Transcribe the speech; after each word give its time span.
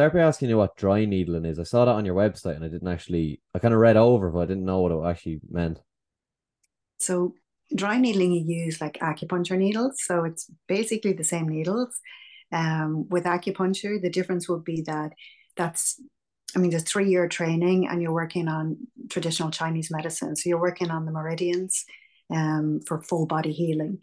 Start 0.00 0.14
by 0.14 0.20
asking 0.20 0.48
you 0.48 0.56
what 0.56 0.78
dry 0.78 1.04
needling 1.04 1.44
is? 1.44 1.58
I 1.58 1.64
saw 1.64 1.84
that 1.84 1.90
on 1.90 2.06
your 2.06 2.14
website 2.14 2.56
and 2.56 2.64
I 2.64 2.68
didn't 2.68 2.88
actually, 2.88 3.42
I 3.54 3.58
kind 3.58 3.74
of 3.74 3.80
read 3.80 3.98
over, 3.98 4.30
but 4.30 4.38
I 4.38 4.46
didn't 4.46 4.64
know 4.64 4.80
what 4.80 4.92
it 4.92 5.10
actually 5.10 5.42
meant. 5.50 5.78
So, 7.00 7.34
dry 7.76 7.98
needling, 7.98 8.32
you 8.32 8.64
use 8.64 8.80
like 8.80 8.94
acupuncture 9.00 9.58
needles. 9.58 10.02
So, 10.02 10.24
it's 10.24 10.50
basically 10.66 11.12
the 11.12 11.22
same 11.22 11.50
needles. 11.50 12.00
Um, 12.50 13.10
with 13.10 13.24
acupuncture, 13.24 14.00
the 14.00 14.08
difference 14.08 14.48
would 14.48 14.64
be 14.64 14.80
that 14.86 15.12
that's, 15.58 16.00
I 16.56 16.60
mean, 16.60 16.70
there's 16.70 16.84
three 16.84 17.10
year 17.10 17.28
training 17.28 17.86
and 17.86 18.00
you're 18.00 18.10
working 18.10 18.48
on 18.48 18.78
traditional 19.10 19.50
Chinese 19.50 19.90
medicine. 19.90 20.34
So, 20.34 20.48
you're 20.48 20.58
working 20.58 20.90
on 20.90 21.04
the 21.04 21.12
meridians 21.12 21.84
um, 22.30 22.80
for 22.86 23.02
full 23.02 23.26
body 23.26 23.52
healing 23.52 23.98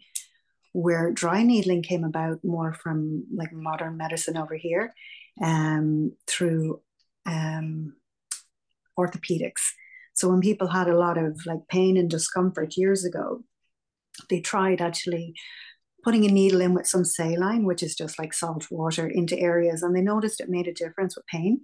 where 0.72 1.10
dry 1.10 1.42
needling 1.42 1.82
came 1.82 2.04
about 2.04 2.44
more 2.44 2.72
from 2.72 3.24
like 3.34 3.52
modern 3.52 3.96
medicine 3.96 4.36
over 4.36 4.54
here 4.54 4.94
um, 5.42 6.12
through 6.26 6.80
um, 7.26 7.94
orthopedics. 8.98 9.62
So 10.14 10.28
when 10.28 10.40
people 10.40 10.68
had 10.68 10.88
a 10.88 10.98
lot 10.98 11.18
of 11.18 11.40
like 11.46 11.68
pain 11.68 11.96
and 11.96 12.10
discomfort 12.10 12.76
years 12.76 13.04
ago, 13.04 13.44
they 14.30 14.40
tried 14.40 14.80
actually 14.80 15.34
putting 16.04 16.24
a 16.24 16.32
needle 16.32 16.60
in 16.60 16.74
with 16.74 16.86
some 16.86 17.04
saline, 17.04 17.64
which 17.64 17.82
is 17.82 17.94
just 17.94 18.18
like 18.18 18.32
salt 18.32 18.66
water, 18.70 19.06
into 19.06 19.38
areas, 19.38 19.82
and 19.82 19.94
they 19.94 20.00
noticed 20.00 20.40
it 20.40 20.48
made 20.48 20.66
a 20.66 20.72
difference 20.72 21.16
with 21.16 21.26
pain. 21.26 21.60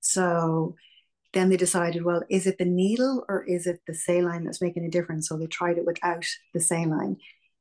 So 0.00 0.76
then 1.32 1.48
they 1.48 1.56
decided, 1.56 2.04
well, 2.04 2.22
is 2.30 2.46
it 2.46 2.58
the 2.58 2.64
needle 2.64 3.24
or 3.28 3.44
is 3.44 3.66
it 3.66 3.80
the 3.86 3.94
saline 3.94 4.44
that's 4.44 4.62
making 4.62 4.84
a 4.84 4.90
difference? 4.90 5.28
So 5.28 5.36
they 5.36 5.46
tried 5.46 5.78
it 5.78 5.86
without 5.86 6.24
the 6.54 6.60
saline 6.60 7.16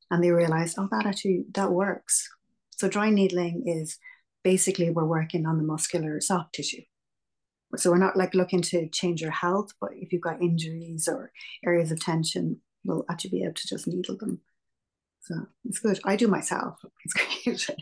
and 0.09 0.23
they 0.23 0.31
realized, 0.31 0.75
oh, 0.77 0.87
that 0.91 1.05
actually 1.05 1.45
that 1.53 1.71
works. 1.71 2.29
So 2.77 2.87
dry 2.87 3.09
needling 3.09 3.63
is 3.65 3.97
basically 4.51 4.89
we're 4.89 5.13
working 5.19 5.45
on 5.45 5.57
the 5.57 5.63
muscular 5.73 6.21
soft 6.21 6.53
tissue. 6.53 6.83
So 7.75 7.91
we're 7.91 8.05
not 8.07 8.15
like 8.15 8.33
looking 8.33 8.61
to 8.71 8.87
change 8.99 9.21
your 9.21 9.35
health, 9.43 9.69
but 9.81 9.89
if 9.93 10.13
you've 10.13 10.27
got 10.29 10.41
injuries 10.41 11.09
or 11.09 11.33
areas 11.65 11.91
of 11.91 11.99
tension, 11.99 12.61
we'll 12.85 13.03
actually 13.09 13.31
be 13.31 13.43
able 13.43 13.55
to 13.55 13.67
just 13.67 13.87
needle 13.87 14.15
them. 14.15 14.39
So 15.19 15.35
it's 15.65 15.79
good. 15.79 15.99
I 16.05 16.15
do 16.15 16.29
myself. 16.29 16.75
It's 17.05 17.65
great. 17.65 17.77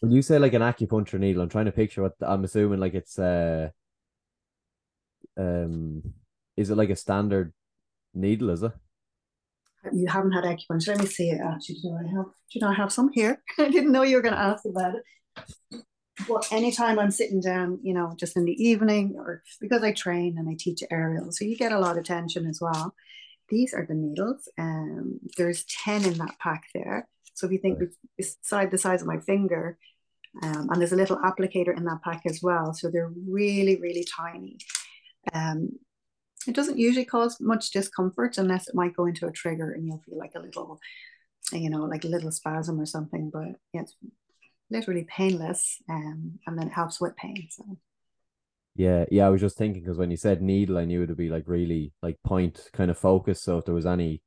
when 0.00 0.12
you 0.12 0.22
say 0.22 0.38
like 0.38 0.54
an 0.54 0.62
acupuncture 0.62 1.20
needle, 1.20 1.42
I'm 1.42 1.50
trying 1.50 1.66
to 1.66 1.78
picture 1.82 2.02
what 2.04 2.14
I'm 2.22 2.44
assuming 2.44 2.80
like 2.80 2.94
it's 2.94 3.18
uh 3.18 3.68
um 5.36 6.02
is 6.56 6.70
it 6.70 6.76
like 6.76 6.90
a 6.90 6.96
standard 7.04 7.52
needle, 8.14 8.48
is 8.48 8.62
it? 8.62 8.72
you 9.92 10.06
haven't 10.08 10.32
had 10.32 10.44
acupuncture. 10.44 10.88
Let 10.88 11.00
me 11.00 11.06
see 11.06 11.30
it. 11.30 11.40
Actually, 11.40 11.80
do 11.82 11.90
I 12.02 12.04
have? 12.16 12.26
Do 12.26 12.52
you 12.54 12.60
know 12.62 12.72
I 12.74 12.74
have 12.82 12.92
some 12.92 13.10
here? 13.12 13.42
I 13.58 13.70
didn't 13.70 13.92
know 13.92 14.04
you 14.04 14.16
were 14.16 14.26
going 14.28 14.38
to 14.40 14.46
ask 14.50 14.64
about 14.64 14.94
it. 14.98 15.04
But 16.26 16.48
anytime 16.50 16.98
I'm 16.98 17.10
sitting 17.10 17.40
down, 17.40 17.78
you 17.82 17.94
know, 17.94 18.14
just 18.18 18.36
in 18.36 18.44
the 18.44 18.60
evening, 18.62 19.14
or 19.16 19.42
because 19.60 19.82
I 19.82 19.92
train 19.92 20.36
and 20.38 20.48
I 20.48 20.56
teach 20.58 20.82
aerial, 20.90 21.30
so 21.30 21.44
you 21.44 21.56
get 21.56 21.72
a 21.72 21.78
lot 21.78 21.98
of 21.98 22.04
tension 22.04 22.46
as 22.46 22.60
well. 22.60 22.94
These 23.48 23.72
are 23.72 23.86
the 23.86 23.94
needles. 23.94 24.48
Um, 24.58 25.20
there's 25.36 25.64
ten 25.64 26.04
in 26.04 26.18
that 26.18 26.38
pack 26.40 26.64
there. 26.74 27.08
So 27.34 27.46
if 27.46 27.52
you 27.52 27.58
think 27.58 27.78
beside 28.16 28.70
the 28.70 28.78
size 28.78 29.00
of 29.00 29.06
my 29.06 29.20
finger, 29.20 29.78
um, 30.42 30.68
and 30.70 30.80
there's 30.80 30.92
a 30.92 30.96
little 30.96 31.18
applicator 31.18 31.76
in 31.76 31.84
that 31.84 32.02
pack 32.02 32.22
as 32.26 32.40
well. 32.42 32.74
So 32.74 32.90
they're 32.90 33.12
really, 33.28 33.76
really 33.80 34.04
tiny. 34.16 34.58
Um, 35.32 35.70
it 36.46 36.54
doesn't 36.54 36.78
usually 36.78 37.04
cause 37.04 37.40
much 37.40 37.70
discomfort 37.70 38.38
unless 38.38 38.68
it 38.68 38.74
might 38.74 38.96
go 38.96 39.06
into 39.06 39.26
a 39.26 39.32
trigger 39.32 39.72
and 39.72 39.86
you'll 39.86 40.02
feel 40.06 40.18
like 40.18 40.32
a 40.34 40.40
little, 40.40 40.78
you 41.52 41.70
know, 41.70 41.84
like 41.84 42.04
a 42.04 42.08
little 42.08 42.30
spasm 42.30 42.80
or 42.80 42.86
something. 42.86 43.30
But 43.32 43.48
yeah, 43.72 43.82
it's 43.82 43.96
literally 44.70 45.06
painless 45.08 45.82
um, 45.88 46.38
and 46.46 46.58
then 46.58 46.68
it 46.68 46.72
helps 46.72 47.00
with 47.00 47.16
pain. 47.16 47.48
So. 47.50 47.64
Yeah, 48.74 49.06
yeah. 49.10 49.26
I 49.26 49.30
was 49.30 49.40
just 49.40 49.56
thinking 49.56 49.82
because 49.82 49.98
when 49.98 50.10
you 50.10 50.16
said 50.16 50.40
needle, 50.40 50.78
I 50.78 50.84
knew 50.84 51.02
it'd 51.02 51.16
be 51.16 51.28
like 51.28 51.44
really 51.46 51.92
like 52.02 52.16
point 52.24 52.68
kind 52.72 52.90
of 52.90 52.98
focus. 52.98 53.42
So 53.42 53.58
if 53.58 53.64
there 53.64 53.74
was 53.74 53.86
any, 53.86 54.22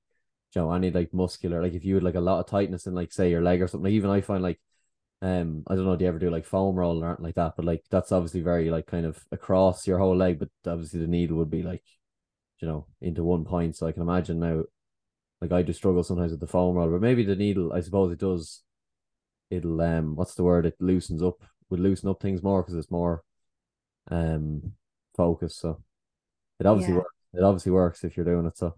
you 0.56 0.62
know, 0.62 0.72
any 0.74 0.91
like 0.91 1.13
muscular, 1.13 1.62
like 1.62 1.74
if 1.74 1.85
you 1.85 1.96
had 1.96 2.03
like 2.03 2.16
a 2.16 2.22
lot 2.22 2.40
of 2.40 2.47
tightness 2.47 2.85
in 2.85 2.94
like 2.94 3.13
say 3.13 3.29
your 3.29 3.41
leg 3.41 3.62
or 3.62 3.68
something, 3.68 3.85
like 3.85 3.94
even 3.94 4.09
I 4.09 4.22
find 4.22 4.44
like 4.44 4.59
um, 5.22 5.63
I 5.68 5.75
don't 5.75 5.85
know, 5.85 5.96
do 5.96 6.03
you 6.03 6.09
ever 6.09 6.19
do 6.19 6.29
like 6.31 6.46
foam 6.46 6.75
roll 6.75 7.03
or 7.03 7.08
anything 7.08 7.25
like 7.25 7.35
that? 7.35 7.53
But 7.56 7.66
like 7.66 7.84
that's 7.90 8.12
obviously 8.12 8.41
very 8.41 8.69
like 8.69 8.88
kind 8.88 9.06
of 9.06 9.23
across 9.31 9.88
your 9.88 10.00
whole 10.00 10.18
leg, 10.18 10.40
but 10.40 10.50
obviously 10.69 11.00
the 11.00 11.08
needle 11.08 11.38
would 11.38 11.52
be 11.52 11.63
like 11.63 11.84
you 12.62 12.68
know, 12.68 12.85
into 13.02 13.23
one 13.23 13.44
point. 13.44 13.75
So 13.75 13.88
I 13.88 13.91
can 13.91 14.03
imagine 14.03 14.40
now, 14.40 14.63
like 15.41 15.52
I 15.52 15.63
do 15.63 15.73
struggle 15.73 16.03
sometimes 16.03 16.31
with 16.31 16.40
the 16.40 16.47
foam 16.47 16.75
roll, 16.75 16.91
but 16.91 17.02
maybe 17.02 17.23
the 17.23 17.35
needle, 17.35 17.73
I 17.73 17.81
suppose 17.81 18.12
it 18.12 18.19
does. 18.19 18.62
It'll 19.52 19.82
um, 19.82 20.16
what's 20.16 20.34
the 20.36 20.44
word? 20.44 20.66
It 20.66 20.76
loosens 20.80 21.22
up, 21.22 21.44
would 21.70 21.80
loosen 21.80 22.10
up 22.10 22.22
things 22.22 22.42
more 22.42 22.64
because 22.64 22.76
it's 22.76 22.90
more, 22.90 23.24
um, 24.10 24.74
focus. 25.16 25.58
So 25.58 25.84
it 26.60 26.66
obviously 26.66 26.94
yeah. 26.94 27.00
works. 27.00 27.16
It 27.34 27.44
obviously 27.44 27.72
works 27.72 28.04
if 28.04 28.18
you're 28.18 28.26
doing 28.26 28.46
it. 28.46 28.58
So 28.58 28.76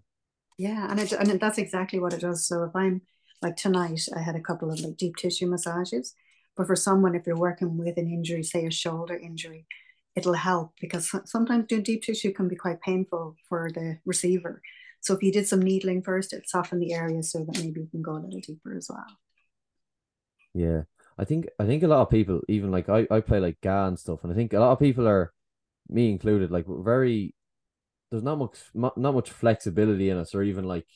yeah, 0.58 0.90
and 0.90 1.00
it 1.00 1.12
and 1.12 1.40
that's 1.40 1.58
exactly 1.58 2.00
what 2.00 2.12
it 2.12 2.20
does. 2.20 2.46
So 2.46 2.64
if 2.64 2.74
I'm 2.74 3.02
like 3.40 3.56
tonight, 3.56 4.02
I 4.14 4.20
had 4.20 4.36
a 4.36 4.40
couple 4.40 4.70
of 4.70 4.80
like 4.80 4.96
deep 4.96 5.16
tissue 5.16 5.46
massages. 5.46 6.14
But 6.56 6.66
for 6.66 6.76
someone, 6.76 7.14
if 7.14 7.26
you're 7.26 7.36
working 7.36 7.76
with 7.76 7.98
an 7.98 8.08
injury, 8.08 8.42
say 8.42 8.64
a 8.66 8.70
shoulder 8.70 9.16
injury, 9.16 9.66
it'll 10.14 10.34
help 10.34 10.72
because 10.80 11.10
sometimes 11.24 11.66
doing 11.66 11.82
deep 11.82 12.02
tissue 12.02 12.32
can 12.32 12.48
be 12.48 12.56
quite 12.56 12.80
painful 12.80 13.36
for 13.48 13.70
the 13.74 13.98
receiver. 14.04 14.62
So 15.00 15.14
if 15.14 15.22
you 15.22 15.32
did 15.32 15.46
some 15.46 15.60
needling 15.60 16.02
first, 16.02 16.32
it 16.32 16.48
soften 16.48 16.80
the 16.80 16.94
area 16.94 17.22
so 17.22 17.44
that 17.44 17.58
maybe 17.58 17.80
you 17.80 17.88
can 17.90 18.02
go 18.02 18.12
a 18.12 18.22
little 18.22 18.40
deeper 18.40 18.74
as 18.76 18.88
well. 18.88 19.04
Yeah. 20.54 20.82
I 21.18 21.24
think 21.24 21.48
I 21.58 21.66
think 21.66 21.82
a 21.82 21.88
lot 21.88 22.02
of 22.02 22.10
people, 22.10 22.40
even 22.48 22.70
like 22.70 22.88
I, 22.88 23.06
I 23.10 23.20
play 23.20 23.40
like 23.40 23.60
GAA 23.60 23.88
and 23.88 23.98
stuff, 23.98 24.20
and 24.24 24.32
I 24.32 24.36
think 24.36 24.52
a 24.52 24.58
lot 24.58 24.72
of 24.72 24.78
people 24.80 25.06
are, 25.06 25.32
me 25.88 26.10
included, 26.10 26.50
like 26.50 26.66
very 26.68 27.34
there's 28.10 28.22
not 28.22 28.38
much 28.38 28.58
not 28.74 28.96
much 28.96 29.30
flexibility 29.30 30.10
in 30.10 30.18
us, 30.18 30.34
or 30.34 30.42
even 30.42 30.64
like 30.64 30.86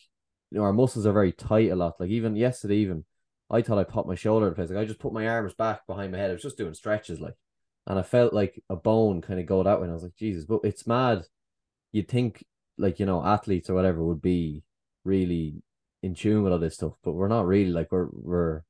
you 0.50 0.58
know, 0.58 0.64
our 0.64 0.72
muscles 0.72 1.06
are 1.06 1.12
very 1.12 1.32
tight 1.32 1.70
a 1.70 1.76
lot. 1.76 2.00
Like 2.00 2.10
even 2.10 2.36
yesterday, 2.36 2.76
even 2.76 3.04
I 3.50 3.62
thought 3.62 3.78
I 3.78 3.84
popped 3.84 4.08
my 4.08 4.14
shoulder 4.14 4.48
in 4.48 4.54
place. 4.54 4.70
Like 4.70 4.78
I 4.78 4.84
just 4.84 5.00
put 5.00 5.12
my 5.12 5.28
arms 5.28 5.54
back 5.54 5.86
behind 5.86 6.12
my 6.12 6.18
head. 6.18 6.30
I 6.30 6.34
was 6.34 6.42
just 6.42 6.58
doing 6.58 6.74
stretches, 6.74 7.20
like 7.20 7.34
and 7.86 7.98
I 7.98 8.02
felt 8.02 8.32
like 8.34 8.62
a 8.68 8.76
bone 8.76 9.22
kind 9.22 9.41
of 9.41 9.47
go 9.47 9.62
that 9.62 9.78
way. 9.78 9.84
And 9.84 9.92
I 9.92 9.94
was 9.94 10.02
like, 10.02 10.16
Jesus, 10.16 10.44
but 10.44 10.60
it's 10.64 10.86
mad. 10.86 11.24
You'd 11.92 12.08
think 12.08 12.44
like, 12.76 13.00
you 13.00 13.06
know, 13.06 13.24
athletes 13.24 13.70
or 13.70 13.74
whatever 13.74 14.04
would 14.04 14.20
be 14.20 14.62
really 15.04 15.62
in 16.02 16.14
tune 16.14 16.42
with 16.42 16.52
all 16.52 16.58
this 16.58 16.74
stuff, 16.74 16.94
but 17.02 17.12
we're 17.12 17.28
not 17.28 17.47
really 17.47 17.70
like 17.70 17.91
we're 17.91 18.08
we're 18.12 18.62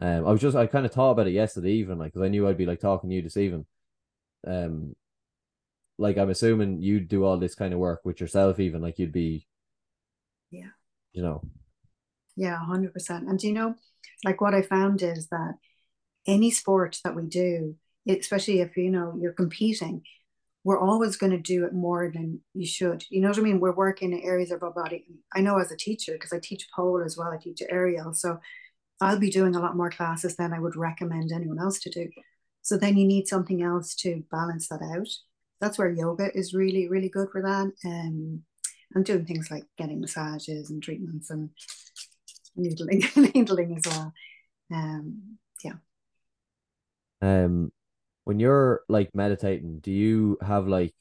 um 0.00 0.26
I 0.26 0.30
was 0.30 0.40
just 0.40 0.56
I 0.56 0.66
kind 0.66 0.86
of 0.86 0.92
thought 0.92 1.12
about 1.12 1.26
it 1.26 1.32
yesterday 1.32 1.72
even 1.72 1.98
like 1.98 2.12
because 2.12 2.24
I 2.24 2.28
knew 2.28 2.46
I'd 2.46 2.58
be 2.58 2.66
like 2.66 2.80
talking 2.80 3.10
to 3.10 3.16
you 3.16 3.22
this 3.22 3.36
evening. 3.36 3.66
Um 4.46 4.94
like 5.98 6.16
I'm 6.16 6.30
assuming 6.30 6.82
you'd 6.82 7.08
do 7.08 7.24
all 7.24 7.38
this 7.38 7.54
kind 7.54 7.72
of 7.72 7.80
work 7.80 8.02
with 8.04 8.20
yourself 8.20 8.60
even 8.60 8.80
like 8.80 8.98
you'd 8.98 9.12
be 9.12 9.46
yeah. 10.50 10.70
you 11.12 11.22
know. 11.22 11.42
Yeah 12.36 12.58
100% 12.68 13.10
and 13.10 13.38
do 13.38 13.48
you 13.48 13.54
know 13.54 13.74
like 14.24 14.40
what 14.40 14.54
I 14.54 14.62
found 14.62 15.02
is 15.02 15.28
that 15.28 15.54
any 16.26 16.50
sport 16.50 16.98
that 17.04 17.16
we 17.16 17.24
do 17.24 17.76
especially 18.08 18.60
if 18.60 18.76
you 18.76 18.90
know 18.90 19.18
you're 19.20 19.32
competing 19.32 20.02
we're 20.64 20.80
always 20.80 21.16
going 21.16 21.32
to 21.32 21.38
do 21.38 21.64
it 21.64 21.72
more 21.72 22.10
than 22.12 22.40
you 22.52 22.66
should. 22.66 23.04
You 23.08 23.20
know 23.20 23.28
what 23.28 23.38
i 23.38 23.40
mean? 23.40 23.60
We're 23.60 23.72
working 23.72 24.12
in 24.12 24.20
areas 24.20 24.50
of 24.50 24.62
our 24.62 24.72
body. 24.72 25.06
I 25.34 25.40
know 25.40 25.58
as 25.58 25.72
a 25.72 25.76
teacher 25.76 26.12
because 26.12 26.32
i 26.32 26.38
teach 26.38 26.68
pole 26.74 27.02
as 27.04 27.16
well 27.16 27.30
i 27.32 27.36
teach 27.38 27.62
aerial 27.68 28.12
so 28.12 28.38
i'll 29.00 29.18
be 29.18 29.30
doing 29.30 29.54
a 29.54 29.60
lot 29.60 29.76
more 29.76 29.90
classes 29.90 30.36
than 30.36 30.52
i 30.52 30.58
would 30.58 30.76
recommend 30.76 31.32
anyone 31.32 31.58
else 31.58 31.78
to 31.80 31.90
do. 31.90 32.08
So 32.62 32.76
then 32.76 32.96
you 32.98 33.06
need 33.06 33.28
something 33.28 33.62
else 33.62 33.94
to 33.96 34.24
balance 34.30 34.68
that 34.68 34.82
out. 34.82 35.08
That's 35.60 35.78
where 35.78 35.90
yoga 35.90 36.36
is 36.36 36.54
really 36.54 36.88
really 36.88 37.08
good 37.08 37.28
for 37.30 37.42
that. 37.42 37.72
Um, 37.88 38.42
i'm 38.96 39.02
doing 39.02 39.26
things 39.26 39.50
like 39.50 39.64
getting 39.76 40.00
massages 40.00 40.70
and 40.70 40.82
treatments 40.82 41.30
and 41.30 41.50
needling 42.56 43.02
needling 43.34 43.76
as 43.76 43.86
well. 43.86 44.12
Um, 44.72 45.38
yeah. 45.64 45.74
Um 47.22 47.72
when 48.24 48.40
you're 48.40 48.82
like 48.88 49.14
meditating, 49.14 49.80
do 49.80 49.90
you 49.90 50.36
have 50.42 50.68
like 50.68 50.94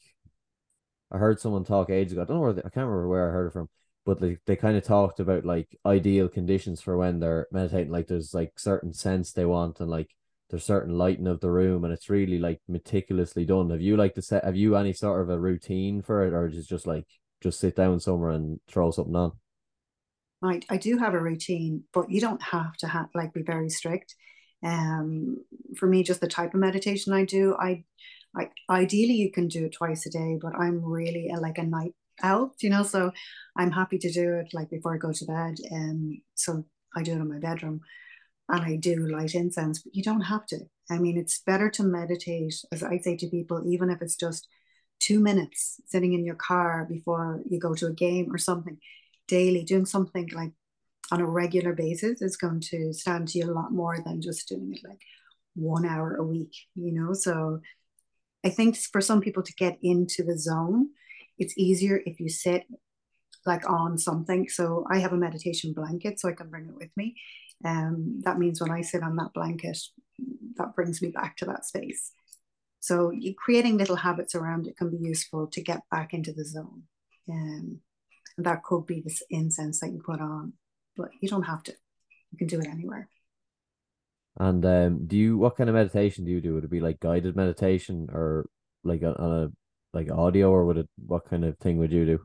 I 1.11 1.17
heard 1.17 1.39
someone 1.39 1.63
talk 1.63 1.89
ages 1.89 2.13
ago. 2.13 2.21
I 2.21 2.25
don't 2.25 2.37
know 2.37 2.41
where 2.41 2.53
they, 2.53 2.61
I 2.61 2.69
can't 2.69 2.87
remember 2.87 3.07
where 3.07 3.29
I 3.29 3.31
heard 3.31 3.47
it 3.47 3.53
from, 3.53 3.69
but 4.07 4.21
they, 4.21 4.37
they 4.45 4.55
kind 4.55 4.77
of 4.77 4.85
talked 4.85 5.19
about 5.19 5.43
like 5.43 5.77
ideal 5.85 6.29
conditions 6.29 6.81
for 6.81 6.95
when 6.95 7.19
they're 7.19 7.45
meditating. 7.51 7.91
Like 7.91 8.07
there's 8.07 8.33
like 8.33 8.57
certain 8.57 8.93
sense 8.93 9.33
they 9.33 9.43
want 9.43 9.81
and 9.81 9.89
like 9.89 10.15
there's 10.49 10.63
certain 10.63 10.97
lighting 10.97 11.27
of 11.27 11.41
the 11.41 11.51
room 11.51 11.83
and 11.83 11.91
it's 11.93 12.09
really 12.09 12.39
like 12.39 12.61
meticulously 12.69 13.43
done. 13.43 13.69
Have 13.69 13.81
you 13.81 13.97
like 13.97 14.15
to 14.15 14.21
set 14.21 14.45
have 14.45 14.55
you 14.55 14.77
any 14.77 14.93
sort 14.93 15.21
of 15.21 15.29
a 15.29 15.37
routine 15.37 16.01
for 16.01 16.25
it 16.25 16.33
or 16.33 16.47
just 16.47 16.69
just 16.69 16.87
like 16.87 17.05
just 17.41 17.59
sit 17.59 17.75
down 17.75 17.99
somewhere 17.99 18.31
and 18.31 18.61
throw 18.69 18.91
something 18.91 19.15
on? 19.15 19.33
I, 20.41 20.61
I 20.69 20.77
do 20.77 20.97
have 20.99 21.13
a 21.13 21.19
routine, 21.19 21.83
but 21.93 22.09
you 22.09 22.21
don't 22.21 22.41
have 22.41 22.77
to 22.77 22.87
have 22.87 23.09
like 23.13 23.33
be 23.33 23.41
very 23.41 23.69
strict. 23.69 24.15
Um, 24.63 25.43
for 25.75 25.85
me, 25.85 26.03
just 26.03 26.21
the 26.21 26.27
type 26.27 26.53
of 26.53 26.61
meditation 26.61 27.11
I 27.11 27.25
do, 27.25 27.57
I, 27.59 27.83
I 28.33 28.51
ideally 28.69 29.15
you 29.15 29.33
can 29.33 29.49
do 29.49 29.65
it 29.65 29.73
twice 29.73 30.05
a 30.05 30.09
day, 30.09 30.37
but 30.41 30.55
I'm 30.55 30.81
really 30.81 31.29
a, 31.29 31.41
like 31.41 31.57
a 31.57 31.63
night 31.63 31.93
owl, 32.23 32.55
you 32.59 32.69
know. 32.69 32.83
So 32.83 33.11
I'm 33.55 33.71
happy 33.71 33.97
to 33.99 34.11
do 34.11 34.35
it 34.35 34.53
like 34.53 34.69
before 34.69 34.95
I 34.95 34.97
go 34.97 35.11
to 35.11 35.25
bed, 35.25 35.55
and 35.69 36.13
um, 36.13 36.21
so 36.35 36.65
I 36.95 37.03
do 37.03 37.13
it 37.13 37.15
in 37.15 37.29
my 37.29 37.39
bedroom, 37.39 37.81
and 38.49 38.61
I 38.61 38.75
do 38.75 39.07
light 39.07 39.35
incense. 39.35 39.81
But 39.81 39.95
you 39.95 40.03
don't 40.03 40.21
have 40.21 40.45
to. 40.47 40.59
I 40.89 40.99
mean, 40.99 41.17
it's 41.17 41.39
better 41.39 41.69
to 41.71 41.83
meditate, 41.83 42.55
as 42.71 42.83
I 42.83 42.97
say 42.99 43.17
to 43.17 43.27
people, 43.27 43.63
even 43.67 43.89
if 43.89 44.01
it's 44.01 44.15
just 44.15 44.47
two 44.99 45.19
minutes 45.19 45.79
sitting 45.85 46.13
in 46.13 46.25
your 46.25 46.35
car 46.35 46.85
before 46.89 47.41
you 47.49 47.59
go 47.59 47.73
to 47.75 47.87
a 47.87 47.93
game 47.93 48.33
or 48.33 48.37
something 48.37 48.77
daily, 49.27 49.63
doing 49.63 49.85
something 49.85 50.29
like 50.33 50.53
on 51.11 51.21
a 51.21 51.25
regular 51.25 51.73
basis 51.73 52.21
is 52.21 52.37
going 52.37 52.59
to 52.59 52.93
stand 52.93 53.27
to 53.29 53.39
you 53.39 53.45
a 53.45 53.53
lot 53.53 53.71
more 53.71 53.97
than 54.05 54.21
just 54.21 54.47
doing 54.47 54.73
it 54.73 54.87
like 54.87 55.01
one 55.55 55.85
hour 55.85 56.15
a 56.15 56.23
week, 56.23 56.53
you 56.75 56.91
know? 56.91 57.13
So 57.13 57.61
I 58.43 58.49
think 58.49 58.77
for 58.77 59.01
some 59.01 59.21
people 59.21 59.43
to 59.43 59.53
get 59.53 59.77
into 59.81 60.23
the 60.23 60.37
zone, 60.37 60.89
it's 61.37 61.57
easier 61.57 62.01
if 62.05 62.19
you 62.19 62.29
sit 62.29 62.63
like 63.45 63.69
on 63.69 63.97
something. 63.97 64.49
So 64.49 64.85
I 64.91 64.99
have 64.99 65.13
a 65.13 65.17
meditation 65.17 65.73
blanket, 65.73 66.19
so 66.19 66.29
I 66.29 66.33
can 66.33 66.49
bring 66.49 66.67
it 66.67 66.75
with 66.75 66.89
me. 66.95 67.15
Um, 67.65 68.21
that 68.23 68.37
means 68.37 68.61
when 68.61 68.71
I 68.71 68.81
sit 68.81 69.03
on 69.03 69.15
that 69.15 69.33
blanket, 69.33 69.77
that 70.57 70.75
brings 70.75 71.01
me 71.01 71.09
back 71.09 71.37
to 71.37 71.45
that 71.45 71.65
space. 71.65 72.11
So 72.79 73.11
creating 73.37 73.77
little 73.77 73.95
habits 73.95 74.35
around 74.35 74.67
it 74.67 74.77
can 74.77 74.89
be 74.89 74.97
useful 74.97 75.47
to 75.47 75.61
get 75.61 75.81
back 75.89 76.13
into 76.13 76.31
the 76.31 76.45
zone. 76.45 76.83
Um, 77.29 77.79
and 78.37 78.45
that 78.45 78.63
could 78.63 78.85
be 78.85 79.01
this 79.01 79.23
incense 79.29 79.79
that 79.79 79.91
you 79.91 80.01
put 80.05 80.21
on, 80.21 80.53
but 80.95 81.09
you 81.19 81.27
don't 81.27 81.43
have 81.43 81.63
to. 81.63 81.73
You 82.31 82.37
can 82.37 82.47
do 82.47 82.59
it 82.59 82.67
anywhere. 82.67 83.09
And 84.39 84.63
um, 84.65 85.07
do 85.07 85.17
you 85.17 85.37
what 85.37 85.57
kind 85.57 85.69
of 85.69 85.75
meditation 85.75 86.25
do 86.25 86.31
you 86.31 86.41
do? 86.41 86.53
Would 86.53 86.65
it 86.65 86.69
be 86.69 86.79
like 86.79 86.99
guided 86.99 87.35
meditation 87.35 88.09
or 88.11 88.47
like 88.83 89.01
on 89.01 89.15
a 89.17 89.51
like 89.93 90.11
audio, 90.11 90.51
or 90.51 90.65
would 90.65 90.77
it 90.77 90.89
what 91.05 91.25
kind 91.25 91.45
of 91.45 91.57
thing 91.57 91.77
would 91.77 91.91
you 91.91 92.05
do? 92.05 92.19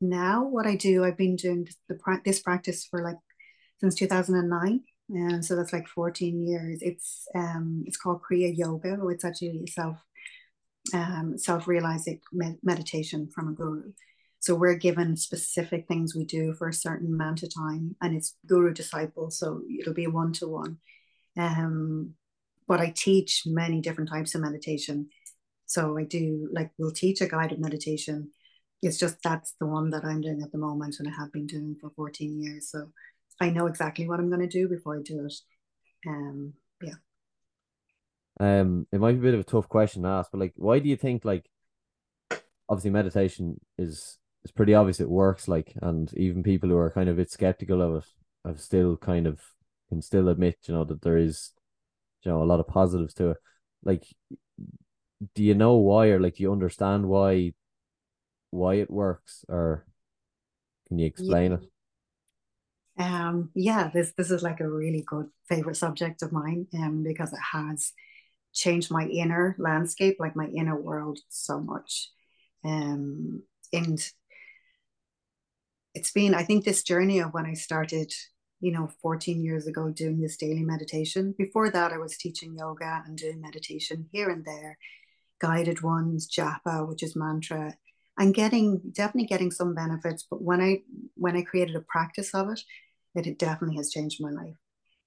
Now, 0.00 0.44
what 0.44 0.66
I 0.66 0.76
do, 0.76 1.04
I've 1.04 1.18
been 1.18 1.36
doing 1.36 1.68
the 1.88 2.20
this 2.24 2.40
practice 2.40 2.86
for 2.86 3.02
like 3.02 3.18
since 3.80 3.94
2009 3.94 4.80
and 5.12 5.44
so 5.44 5.56
that's 5.56 5.72
like 5.72 5.88
14 5.88 6.46
years. 6.46 6.78
It's 6.82 7.26
um 7.34 7.84
it's 7.86 7.96
called 7.96 8.22
kriya 8.22 8.56
yoga. 8.56 8.98
It's 9.08 9.24
actually 9.24 9.66
self 9.66 9.98
um 10.94 11.36
self-realizing 11.36 12.20
med- 12.32 12.58
meditation 12.62 13.28
from 13.34 13.48
a 13.48 13.52
guru. 13.52 13.92
So 14.38 14.54
we're 14.54 14.76
given 14.76 15.16
specific 15.16 15.86
things 15.86 16.14
we 16.14 16.24
do 16.24 16.54
for 16.54 16.68
a 16.68 16.72
certain 16.72 17.12
amount 17.12 17.42
of 17.42 17.54
time 17.54 17.96
and 18.00 18.14
it's 18.16 18.36
guru 18.46 18.72
disciple 18.72 19.30
so 19.30 19.62
it'll 19.78 19.94
be 19.94 20.06
one-to-one. 20.06 20.78
Um 21.36 22.14
but 22.68 22.80
i 22.80 22.92
teach 22.94 23.42
many 23.46 23.80
different 23.80 24.10
types 24.10 24.34
of 24.36 24.40
meditation 24.40 25.08
so 25.70 25.96
i 25.98 26.04
do 26.04 26.48
like 26.52 26.70
we'll 26.78 26.90
teach 26.90 27.20
a 27.20 27.28
guided 27.28 27.60
meditation 27.60 28.30
it's 28.82 28.98
just 28.98 29.22
that's 29.22 29.54
the 29.60 29.66
one 29.66 29.90
that 29.90 30.04
i'm 30.04 30.20
doing 30.20 30.42
at 30.42 30.52
the 30.52 30.58
moment 30.58 30.96
and 30.98 31.08
i 31.08 31.12
have 31.12 31.32
been 31.32 31.46
doing 31.46 31.76
for 31.80 31.90
14 31.90 32.40
years 32.42 32.70
so 32.70 32.90
I 33.40 33.50
know 33.50 33.66
exactly 33.66 34.06
what 34.06 34.20
I'm 34.20 34.28
going 34.28 34.46
to 34.46 34.46
do 34.46 34.68
before 34.68 34.98
I 34.98 35.02
do 35.02 35.24
it. 35.24 35.34
Um, 36.06 36.52
yeah. 36.82 36.94
Um, 38.38 38.86
it 38.92 39.00
might 39.00 39.12
be 39.12 39.18
a 39.18 39.22
bit 39.22 39.34
of 39.34 39.40
a 39.40 39.44
tough 39.44 39.68
question 39.68 40.02
to 40.02 40.08
ask, 40.08 40.30
but 40.30 40.40
like, 40.40 40.52
why 40.56 40.78
do 40.78 40.88
you 40.88 40.96
think 40.96 41.24
like, 41.24 41.48
obviously 42.68 42.90
meditation 42.90 43.60
is 43.78 44.18
is 44.44 44.52
pretty 44.52 44.72
obvious 44.74 45.00
it 45.00 45.08
works, 45.08 45.48
like, 45.48 45.74
and 45.82 46.14
even 46.14 46.42
people 46.42 46.68
who 46.70 46.76
are 46.76 46.90
kind 46.90 47.10
of 47.10 47.16
a 47.16 47.18
bit 47.18 47.30
skeptical 47.30 47.82
of 47.82 47.96
it 48.02 48.08
have 48.46 48.60
still 48.60 48.96
kind 48.96 49.26
of 49.26 49.40
can 49.88 50.00
still 50.00 50.28
admit, 50.28 50.56
you 50.66 50.72
know, 50.72 50.84
that 50.84 51.02
there 51.02 51.18
is, 51.18 51.50
you 52.22 52.30
know, 52.30 52.42
a 52.42 52.44
lot 52.44 52.60
of 52.60 52.68
positives 52.68 53.12
to 53.14 53.30
it. 53.30 53.36
Like, 53.84 54.04
do 55.34 55.42
you 55.42 55.54
know 55.54 55.74
why, 55.74 56.08
or 56.08 56.20
like, 56.20 56.36
do 56.36 56.42
you 56.42 56.52
understand 56.52 57.06
why, 57.06 57.52
why 58.50 58.74
it 58.74 58.90
works, 58.90 59.44
or 59.48 59.86
can 60.88 60.98
you 60.98 61.06
explain 61.06 61.52
yeah. 61.52 61.58
it? 61.58 61.70
Um, 62.98 63.50
yeah, 63.54 63.90
this 63.92 64.12
this 64.16 64.30
is 64.30 64.42
like 64.42 64.60
a 64.60 64.68
really 64.68 65.02
good 65.06 65.28
favorite 65.48 65.76
subject 65.76 66.22
of 66.22 66.32
mine, 66.32 66.66
um, 66.74 67.02
because 67.02 67.32
it 67.32 67.38
has 67.52 67.92
changed 68.52 68.90
my 68.90 69.06
inner 69.06 69.56
landscape, 69.58 70.16
like 70.18 70.36
my 70.36 70.46
inner 70.46 70.78
world, 70.78 71.18
so 71.28 71.60
much. 71.60 72.10
Um, 72.64 73.42
and 73.72 73.98
it's 75.94 76.12
been, 76.12 76.34
I 76.34 76.42
think, 76.42 76.64
this 76.64 76.82
journey 76.82 77.20
of 77.20 77.32
when 77.32 77.46
I 77.46 77.54
started, 77.54 78.12
you 78.60 78.72
know, 78.72 78.90
14 79.02 79.42
years 79.42 79.66
ago 79.66 79.90
doing 79.90 80.20
this 80.20 80.36
daily 80.36 80.62
meditation. 80.62 81.34
Before 81.36 81.70
that, 81.70 81.92
I 81.92 81.98
was 81.98 82.16
teaching 82.16 82.56
yoga 82.58 83.02
and 83.06 83.16
doing 83.16 83.40
meditation 83.40 84.08
here 84.12 84.30
and 84.30 84.44
there, 84.44 84.78
guided 85.40 85.82
ones, 85.82 86.28
japa, 86.28 86.86
which 86.88 87.02
is 87.02 87.16
mantra, 87.16 87.74
and 88.18 88.34
getting 88.34 88.80
definitely 88.92 89.26
getting 89.26 89.50
some 89.50 89.74
benefits. 89.74 90.26
But 90.30 90.42
when 90.42 90.60
I 90.60 90.82
when 91.14 91.36
I 91.36 91.42
created 91.42 91.76
a 91.76 91.80
practice 91.80 92.34
of 92.34 92.50
it, 92.50 92.60
it, 93.14 93.26
it 93.26 93.38
definitely 93.38 93.76
has 93.76 93.90
changed 93.90 94.22
my 94.22 94.30
life. 94.30 94.54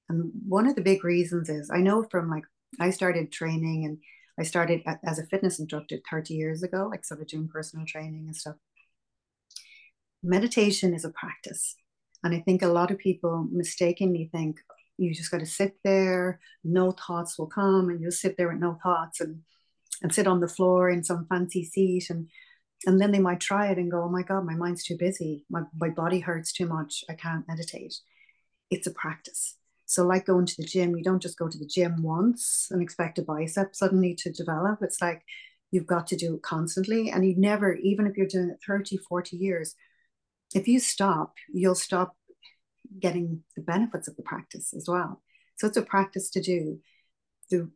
And 0.09 0.31
one 0.47 0.67
of 0.67 0.75
the 0.75 0.81
big 0.81 1.03
reasons 1.03 1.49
is 1.49 1.69
I 1.71 1.79
know 1.79 2.03
from 2.09 2.29
like 2.29 2.43
I 2.79 2.89
started 2.89 3.31
training 3.31 3.85
and 3.85 3.97
I 4.39 4.43
started 4.43 4.81
as 5.05 5.19
a 5.19 5.25
fitness 5.27 5.59
instructor 5.59 5.97
30 6.09 6.33
years 6.33 6.63
ago, 6.63 6.87
like 6.89 7.05
sort 7.05 7.21
of 7.21 7.27
doing 7.27 7.47
personal 7.47 7.85
training 7.85 8.25
and 8.25 8.35
stuff. 8.35 8.55
Meditation 10.23 10.93
is 10.93 11.05
a 11.05 11.09
practice. 11.09 11.75
And 12.23 12.33
I 12.33 12.39
think 12.39 12.61
a 12.61 12.67
lot 12.67 12.89
of 12.89 12.97
people 12.97 13.47
mistakenly 13.51 14.29
think 14.31 14.59
you 14.97 15.13
just 15.13 15.29
got 15.31 15.39
to 15.39 15.45
sit 15.45 15.75
there, 15.83 16.39
no 16.63 16.91
thoughts 16.91 17.37
will 17.37 17.47
come, 17.47 17.89
and 17.89 18.01
you'll 18.01 18.11
sit 18.11 18.37
there 18.37 18.49
with 18.49 18.59
no 18.59 18.79
thoughts 18.81 19.19
and 19.19 19.41
and 20.01 20.13
sit 20.13 20.27
on 20.27 20.39
the 20.39 20.47
floor 20.47 20.89
in 20.89 21.03
some 21.03 21.25
fancy 21.27 21.63
seat 21.63 22.09
and 22.09 22.27
and 22.85 22.99
then 22.99 23.11
they 23.11 23.19
might 23.19 23.39
try 23.39 23.67
it 23.67 23.77
and 23.77 23.91
go, 23.91 24.03
oh 24.03 24.09
my 24.09 24.23
God, 24.23 24.45
my 24.45 24.55
mind's 24.55 24.83
too 24.83 24.97
busy. 24.97 25.45
My, 25.49 25.61
my 25.79 25.89
body 25.89 26.19
hurts 26.19 26.51
too 26.51 26.67
much. 26.67 27.03
I 27.09 27.13
can't 27.13 27.47
meditate. 27.47 27.95
It's 28.69 28.87
a 28.87 28.91
practice. 28.91 29.55
So, 29.85 30.05
like 30.05 30.25
going 30.25 30.45
to 30.45 30.55
the 30.57 30.67
gym, 30.67 30.95
you 30.95 31.03
don't 31.03 31.21
just 31.21 31.37
go 31.37 31.47
to 31.47 31.57
the 31.57 31.67
gym 31.67 32.01
once 32.01 32.67
and 32.71 32.81
expect 32.81 33.19
a 33.19 33.21
bicep 33.21 33.75
suddenly 33.75 34.15
to 34.15 34.31
develop. 34.31 34.79
It's 34.81 35.01
like 35.01 35.21
you've 35.71 35.85
got 35.85 36.07
to 36.07 36.15
do 36.15 36.35
it 36.35 36.41
constantly. 36.41 37.09
And 37.09 37.25
you 37.25 37.35
never, 37.37 37.75
even 37.75 38.07
if 38.07 38.17
you're 38.17 38.27
doing 38.27 38.49
it 38.49 38.59
30, 38.65 38.97
40 38.97 39.37
years, 39.37 39.75
if 40.55 40.67
you 40.67 40.79
stop, 40.79 41.35
you'll 41.53 41.75
stop 41.75 42.15
getting 42.99 43.43
the 43.55 43.61
benefits 43.61 44.07
of 44.07 44.15
the 44.15 44.23
practice 44.23 44.73
as 44.73 44.87
well. 44.87 45.21
So, 45.57 45.67
it's 45.67 45.77
a 45.77 45.83
practice 45.83 46.29
to 46.31 46.41
do. 46.41 46.79
The 47.49 47.69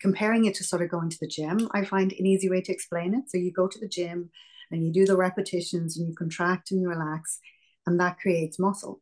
comparing 0.00 0.44
it 0.44 0.54
to 0.56 0.64
sort 0.64 0.82
of 0.82 0.90
going 0.90 1.10
to 1.10 1.18
the 1.20 1.26
gym, 1.26 1.68
I 1.72 1.84
find 1.84 2.12
an 2.12 2.26
easy 2.26 2.48
way 2.48 2.60
to 2.62 2.72
explain 2.72 3.14
it. 3.14 3.30
So 3.30 3.38
you 3.38 3.52
go 3.52 3.68
to 3.68 3.78
the 3.78 3.88
gym 3.88 4.30
and 4.70 4.84
you 4.84 4.92
do 4.92 5.06
the 5.06 5.16
repetitions 5.16 5.98
and 5.98 6.08
you 6.08 6.14
contract 6.14 6.70
and 6.70 6.80
you 6.80 6.88
relax, 6.88 7.38
and 7.86 7.98
that 8.00 8.18
creates 8.18 8.58
muscle. 8.58 9.00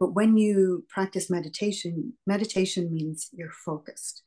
But 0.00 0.14
when 0.14 0.36
you 0.36 0.84
practice 0.88 1.30
meditation, 1.30 2.14
meditation 2.26 2.92
means 2.92 3.28
you're 3.32 3.50
focused. 3.50 4.22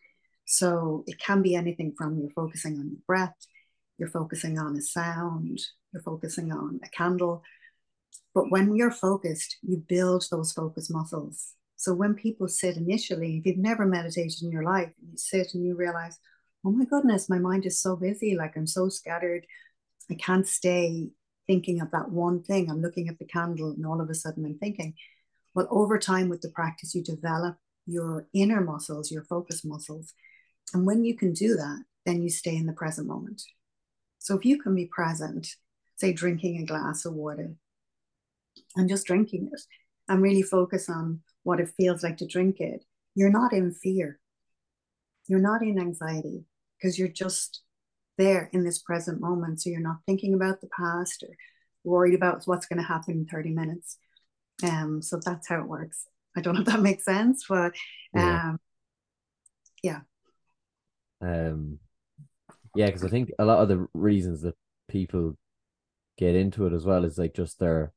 So 0.45 1.03
it 1.07 1.19
can 1.19 1.41
be 1.41 1.55
anything 1.55 1.93
from 1.97 2.19
you're 2.19 2.31
focusing 2.31 2.77
on 2.77 2.89
your 2.89 2.99
breath, 3.07 3.35
you're 3.97 4.09
focusing 4.09 4.59
on 4.59 4.75
a 4.75 4.81
sound, 4.81 5.59
you're 5.93 6.03
focusing 6.03 6.51
on 6.51 6.79
a 6.83 6.89
candle. 6.89 7.43
But 8.33 8.49
when 8.49 8.75
you're 8.75 8.91
focused, 8.91 9.57
you 9.61 9.77
build 9.77 10.25
those 10.29 10.51
focus 10.51 10.89
muscles 10.89 11.53
so 11.81 11.95
when 11.95 12.13
people 12.13 12.47
sit 12.47 12.77
initially, 12.77 13.37
if 13.37 13.45
you've 13.47 13.57
never 13.57 13.87
meditated 13.87 14.43
in 14.43 14.51
your 14.51 14.61
life, 14.61 14.91
you 15.01 15.17
sit 15.17 15.55
and 15.55 15.65
you 15.65 15.75
realize, 15.75 16.15
oh 16.63 16.69
my 16.69 16.85
goodness, 16.85 17.27
my 17.27 17.39
mind 17.39 17.65
is 17.65 17.81
so 17.81 17.95
busy, 17.95 18.35
like 18.35 18.55
I'm 18.55 18.67
so 18.67 18.87
scattered, 18.87 19.47
I 20.07 20.13
can't 20.13 20.47
stay 20.47 21.09
thinking 21.47 21.81
of 21.81 21.89
that 21.89 22.11
one 22.11 22.43
thing. 22.43 22.69
I'm 22.69 22.83
looking 22.83 23.07
at 23.09 23.17
the 23.17 23.25
candle, 23.25 23.71
and 23.71 23.83
all 23.83 23.99
of 23.99 24.11
a 24.11 24.13
sudden 24.13 24.45
I'm 24.45 24.59
thinking. 24.59 24.93
Well, 25.55 25.67
over 25.71 25.97
time 25.97 26.29
with 26.29 26.41
the 26.41 26.51
practice, 26.51 26.93
you 26.93 27.01
develop 27.01 27.57
your 27.87 28.27
inner 28.31 28.61
muscles, 28.61 29.09
your 29.09 29.23
focus 29.23 29.65
muscles. 29.65 30.13
And 30.75 30.85
when 30.85 31.03
you 31.03 31.17
can 31.17 31.33
do 31.33 31.55
that, 31.55 31.83
then 32.05 32.21
you 32.21 32.29
stay 32.29 32.55
in 32.55 32.67
the 32.67 32.73
present 32.73 33.07
moment. 33.07 33.41
So 34.19 34.37
if 34.37 34.45
you 34.45 34.61
can 34.61 34.75
be 34.75 34.85
present, 34.85 35.47
say 35.97 36.13
drinking 36.13 36.61
a 36.61 36.65
glass 36.67 37.05
of 37.05 37.15
water 37.15 37.55
and 38.75 38.87
just 38.87 39.07
drinking 39.07 39.49
it, 39.51 39.61
and 40.07 40.21
really 40.21 40.43
focus 40.43 40.87
on 40.87 41.21
what 41.43 41.59
it 41.59 41.69
feels 41.77 42.03
like 42.03 42.17
to 42.17 42.27
drink 42.27 42.59
it, 42.59 42.85
you're 43.15 43.31
not 43.31 43.53
in 43.53 43.73
fear. 43.73 44.19
You're 45.27 45.39
not 45.39 45.61
in 45.61 45.79
anxiety 45.79 46.45
because 46.77 46.97
you're 46.97 47.07
just 47.07 47.61
there 48.17 48.49
in 48.53 48.63
this 48.63 48.79
present 48.79 49.21
moment. 49.21 49.61
So 49.61 49.69
you're 49.69 49.79
not 49.79 49.99
thinking 50.05 50.33
about 50.33 50.61
the 50.61 50.69
past 50.77 51.23
or 51.23 51.35
worried 51.83 52.15
about 52.15 52.43
what's 52.45 52.67
going 52.67 52.79
to 52.79 52.87
happen 52.87 53.13
in 53.13 53.25
30 53.25 53.51
minutes. 53.51 53.97
Um, 54.63 55.01
so 55.01 55.19
that's 55.23 55.47
how 55.47 55.59
it 55.59 55.67
works. 55.67 56.05
I 56.35 56.41
don't 56.41 56.53
know 56.55 56.61
if 56.61 56.67
that 56.67 56.81
makes 56.81 57.05
sense, 57.05 57.45
but 57.47 57.73
um, 58.15 58.59
yeah. 59.83 59.99
yeah. 61.21 61.47
Um, 61.49 61.79
yeah, 62.75 62.87
because 62.87 63.03
I 63.03 63.09
think 63.09 63.31
a 63.37 63.45
lot 63.45 63.59
of 63.59 63.67
the 63.67 63.87
reasons 63.93 64.41
that 64.41 64.55
people 64.87 65.37
get 66.17 66.35
into 66.35 66.65
it 66.67 66.73
as 66.73 66.85
well 66.85 67.05
is 67.05 67.17
like 67.17 67.33
just 67.33 67.59
their 67.59 67.93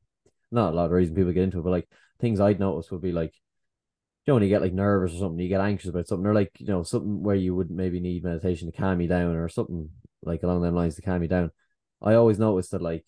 not 0.51 0.73
a 0.73 0.75
lot 0.75 0.85
of 0.85 0.91
reason 0.91 1.15
people 1.15 1.31
get 1.31 1.43
into 1.43 1.59
it, 1.59 1.63
but 1.63 1.71
like 1.71 1.87
things 2.19 2.39
I'd 2.39 2.59
notice 2.59 2.91
would 2.91 3.01
be 3.01 3.11
like, 3.11 3.33
you 4.25 4.31
know, 4.31 4.35
when 4.35 4.43
you 4.43 4.49
get 4.49 4.61
like 4.61 4.73
nervous 4.73 5.13
or 5.13 5.19
something, 5.19 5.39
you 5.39 5.49
get 5.49 5.61
anxious 5.61 5.89
about 5.89 6.07
something, 6.07 6.25
or 6.25 6.33
like, 6.33 6.51
you 6.57 6.67
know, 6.67 6.83
something 6.83 7.21
where 7.23 7.35
you 7.35 7.55
would 7.55 7.69
maybe 7.69 7.99
need 7.99 8.23
meditation 8.23 8.71
to 8.71 8.77
calm 8.77 9.01
you 9.01 9.07
down 9.07 9.35
or 9.35 9.47
something 9.49 9.89
like 10.23 10.43
along 10.43 10.61
them 10.61 10.75
lines 10.75 10.95
to 10.95 11.01
calm 11.01 11.21
you 11.21 11.27
down. 11.27 11.51
I 12.01 12.15
always 12.15 12.39
notice 12.39 12.69
that 12.69 12.81
like 12.81 13.05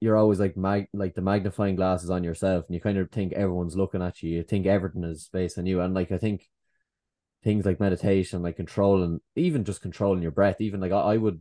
you're 0.00 0.16
always 0.16 0.38
like 0.38 0.56
mag 0.56 0.86
like 0.92 1.14
the 1.14 1.20
magnifying 1.22 1.76
glasses 1.76 2.10
on 2.10 2.22
yourself 2.22 2.64
and 2.66 2.74
you 2.74 2.80
kind 2.80 2.98
of 2.98 3.10
think 3.10 3.32
everyone's 3.32 3.76
looking 3.76 4.02
at 4.02 4.22
you. 4.22 4.30
You 4.30 4.42
think 4.42 4.66
everything 4.66 5.04
is 5.04 5.28
based 5.32 5.58
on 5.58 5.66
you. 5.66 5.80
And 5.80 5.94
like 5.94 6.12
I 6.12 6.18
think 6.18 6.48
things 7.42 7.64
like 7.64 7.80
meditation, 7.80 8.42
like 8.42 8.56
controlling, 8.56 9.20
even 9.36 9.64
just 9.64 9.82
controlling 9.82 10.22
your 10.22 10.30
breath. 10.30 10.60
Even 10.60 10.80
like 10.80 10.92
I, 10.92 11.00
I 11.00 11.16
would, 11.16 11.40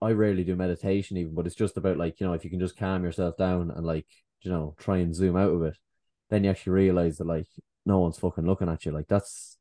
I 0.00 0.10
rarely 0.10 0.44
do 0.44 0.56
meditation, 0.56 1.16
even, 1.16 1.34
but 1.34 1.46
it's 1.46 1.54
just 1.54 1.76
about 1.76 1.96
like 1.96 2.20
you 2.20 2.26
know 2.26 2.34
if 2.34 2.44
you 2.44 2.50
can 2.50 2.60
just 2.60 2.76
calm 2.76 3.04
yourself 3.04 3.36
down 3.36 3.70
and 3.70 3.86
like 3.86 4.06
you 4.42 4.50
know 4.50 4.74
try 4.78 4.98
and 4.98 5.14
zoom 5.14 5.36
out 5.36 5.50
of 5.50 5.62
it, 5.62 5.76
then 6.34 6.44
you 6.44 6.50
actually 6.50 6.72
realize 6.72 7.18
that 7.18 7.26
like 7.26 7.46
no 7.86 8.00
one's 8.00 8.18
fucking 8.18 8.46
looking 8.46 8.68
at 8.68 8.84
you. 8.84 8.92
Like 8.92 9.08
that's 9.08 9.56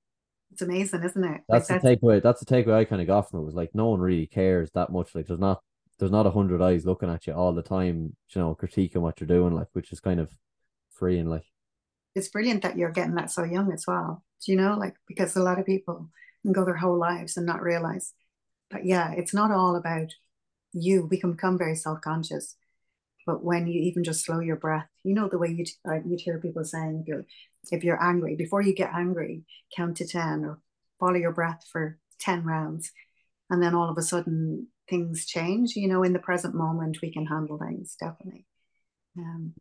it's 0.51 0.61
amazing, 0.61 1.03
isn't 1.03 1.23
it? 1.23 1.41
that's 1.47 1.69
like, 1.69 1.81
the 1.81 1.95
takeaway. 1.95 2.21
That's 2.21 2.43
the 2.43 2.45
takeaway 2.45 2.75
I 2.75 2.85
kind 2.85 3.01
of 3.01 3.07
got 3.07 3.29
from 3.29 3.41
it 3.41 3.43
was 3.43 3.55
like 3.55 3.73
no 3.73 3.89
one 3.89 3.99
really 3.99 4.27
cares 4.27 4.71
that 4.71 4.91
much. 4.91 5.15
Like 5.15 5.27
there's 5.27 5.39
not 5.39 5.61
there's 5.99 6.11
not 6.11 6.25
a 6.25 6.31
hundred 6.31 6.61
eyes 6.61 6.85
looking 6.85 7.09
at 7.09 7.27
you 7.27 7.33
all 7.33 7.53
the 7.53 7.61
time, 7.61 8.15
you 8.29 8.41
know, 8.41 8.55
critiquing 8.59 8.97
what 8.97 9.19
you're 9.19 9.27
doing, 9.27 9.53
like 9.53 9.67
which 9.73 9.91
is 9.91 9.99
kind 9.99 10.19
of 10.19 10.31
free 10.91 11.19
and 11.19 11.29
like 11.29 11.45
it's 12.15 12.29
brilliant 12.29 12.61
that 12.61 12.77
you're 12.77 12.91
getting 12.91 13.15
that 13.15 13.31
so 13.31 13.43
young 13.43 13.71
as 13.71 13.85
well. 13.87 14.23
Do 14.45 14.51
you 14.51 14.57
know, 14.57 14.75
like 14.77 14.95
because 15.07 15.35
a 15.35 15.43
lot 15.43 15.59
of 15.59 15.65
people 15.65 16.09
can 16.43 16.53
go 16.53 16.65
their 16.65 16.75
whole 16.75 16.97
lives 16.97 17.37
and 17.37 17.45
not 17.45 17.61
realize. 17.61 18.13
But 18.69 18.85
yeah, 18.85 19.11
it's 19.13 19.33
not 19.33 19.51
all 19.51 19.75
about 19.75 20.13
you. 20.73 21.07
We 21.09 21.19
can 21.19 21.31
become 21.31 21.57
very 21.57 21.75
self-conscious. 21.75 22.55
But 23.25 23.43
when 23.43 23.67
you 23.67 23.81
even 23.81 24.03
just 24.03 24.25
slow 24.25 24.39
your 24.39 24.55
breath, 24.57 24.87
you 25.03 25.13
know 25.13 25.27
the 25.27 25.37
way 25.37 25.49
you'd, 25.49 25.69
uh, 25.87 25.99
you'd 26.05 26.21
hear 26.21 26.39
people 26.39 26.63
saying 26.63 26.99
if 27.01 27.07
you're 27.07 27.25
if 27.71 27.83
you're 27.83 28.01
angry, 28.03 28.35
before 28.35 28.61
you 28.61 28.73
get 28.73 28.93
angry, 28.93 29.43
count 29.75 29.97
to 29.97 30.07
ten 30.07 30.43
or 30.43 30.59
follow 30.99 31.15
your 31.15 31.31
breath 31.31 31.63
for 31.71 31.97
ten 32.19 32.43
rounds, 32.43 32.91
and 33.49 33.61
then 33.61 33.75
all 33.75 33.89
of 33.89 33.97
a 33.97 34.01
sudden 34.01 34.67
things 34.89 35.25
change. 35.25 35.75
You 35.75 35.87
know, 35.87 36.03
in 36.03 36.13
the 36.13 36.19
present 36.19 36.55
moment, 36.55 36.99
we 37.01 37.11
can 37.11 37.25
handle 37.25 37.57
things 37.57 37.95
definitely. 37.99 38.45
Um, 39.17 39.53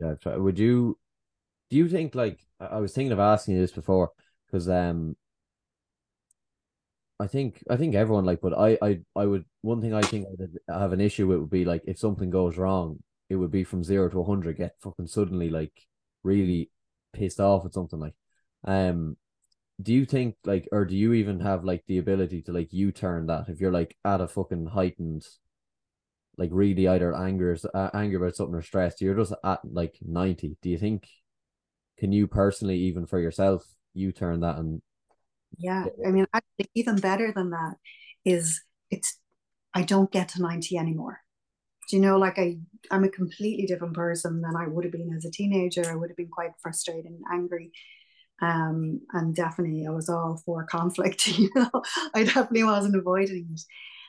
yeah. 0.00 0.14
Would 0.36 0.58
you 0.58 0.98
do 1.70 1.76
you 1.76 1.88
think 1.88 2.14
like 2.14 2.40
I 2.60 2.78
was 2.78 2.92
thinking 2.92 3.12
of 3.12 3.18
asking 3.18 3.54
you 3.54 3.60
this 3.60 3.72
before 3.72 4.10
because 4.46 4.68
um 4.68 5.16
I 7.20 7.26
think 7.26 7.62
I 7.68 7.76
think 7.76 7.94
everyone 7.94 8.24
like 8.24 8.40
but 8.40 8.56
I 8.56 8.78
I 8.80 9.00
I 9.16 9.26
would 9.26 9.44
one 9.62 9.80
thing 9.80 9.92
I 9.94 10.02
think 10.02 10.26
I 10.70 10.78
have 10.78 10.92
an 10.92 11.00
issue 11.00 11.26
with 11.26 11.40
would 11.40 11.50
be 11.50 11.64
like 11.64 11.82
if 11.86 11.98
something 11.98 12.30
goes 12.30 12.56
wrong 12.56 13.02
it 13.28 13.36
would 13.36 13.50
be 13.50 13.64
from 13.64 13.84
zero 13.84 14.08
to 14.08 14.18
100 14.18 14.56
get 14.56 14.74
fucking 14.80 15.06
suddenly 15.06 15.50
like 15.50 15.86
really 16.22 16.70
pissed 17.12 17.40
off 17.40 17.64
at 17.64 17.74
something 17.74 17.98
like 17.98 18.14
um 18.66 19.16
do 19.80 19.92
you 19.92 20.04
think 20.04 20.34
like 20.44 20.68
or 20.72 20.84
do 20.84 20.96
you 20.96 21.12
even 21.12 21.40
have 21.40 21.64
like 21.64 21.84
the 21.86 21.98
ability 21.98 22.42
to 22.42 22.52
like 22.52 22.72
you 22.72 22.90
turn 22.90 23.26
that 23.26 23.48
if 23.48 23.60
you're 23.60 23.72
like 23.72 23.96
at 24.04 24.20
a 24.20 24.28
fucking 24.28 24.66
heightened 24.66 25.24
like 26.36 26.50
really 26.52 26.88
either 26.88 27.14
anger 27.14 27.56
uh, 27.74 27.90
anger 27.94 28.18
about 28.18 28.36
something 28.36 28.54
or 28.54 28.62
stressed 28.62 29.00
you're 29.00 29.14
just 29.14 29.32
at 29.44 29.60
like 29.64 29.96
90 30.02 30.56
do 30.62 30.70
you 30.70 30.78
think 30.78 31.06
can 31.98 32.12
you 32.12 32.26
personally 32.26 32.76
even 32.76 33.06
for 33.06 33.20
yourself 33.20 33.64
you 33.94 34.12
turn 34.12 34.40
that 34.40 34.58
and 34.58 34.82
yeah 35.56 35.84
i 36.06 36.10
mean 36.10 36.26
actually 36.32 36.70
even 36.74 36.96
better 36.96 37.32
than 37.34 37.50
that 37.50 37.74
is 38.24 38.62
it's 38.90 39.18
i 39.74 39.82
don't 39.82 40.12
get 40.12 40.28
to 40.28 40.42
90 40.42 40.76
anymore 40.76 41.20
do 41.88 41.96
you 41.96 42.02
know 42.02 42.18
like 42.18 42.38
i 42.38 42.56
i'm 42.90 43.04
a 43.04 43.08
completely 43.08 43.66
different 43.66 43.94
person 43.94 44.42
than 44.42 44.56
i 44.56 44.66
would 44.66 44.84
have 44.84 44.92
been 44.92 45.14
as 45.16 45.24
a 45.24 45.30
teenager. 45.30 45.84
I 45.90 45.94
would 45.94 46.10
have 46.10 46.16
been 46.16 46.28
quite 46.28 46.52
frustrated 46.62 47.06
and 47.06 47.22
angry. 47.32 47.72
Um 48.40 49.00
and 49.12 49.34
definitely 49.34 49.86
i 49.86 49.90
was 49.90 50.08
all 50.08 50.40
for 50.44 50.64
conflict 50.64 51.26
you 51.38 51.50
know. 51.54 51.70
I 52.14 52.24
definitely 52.24 52.64
wasn't 52.64 52.96
avoiding 52.96 53.48
it. 53.52 53.62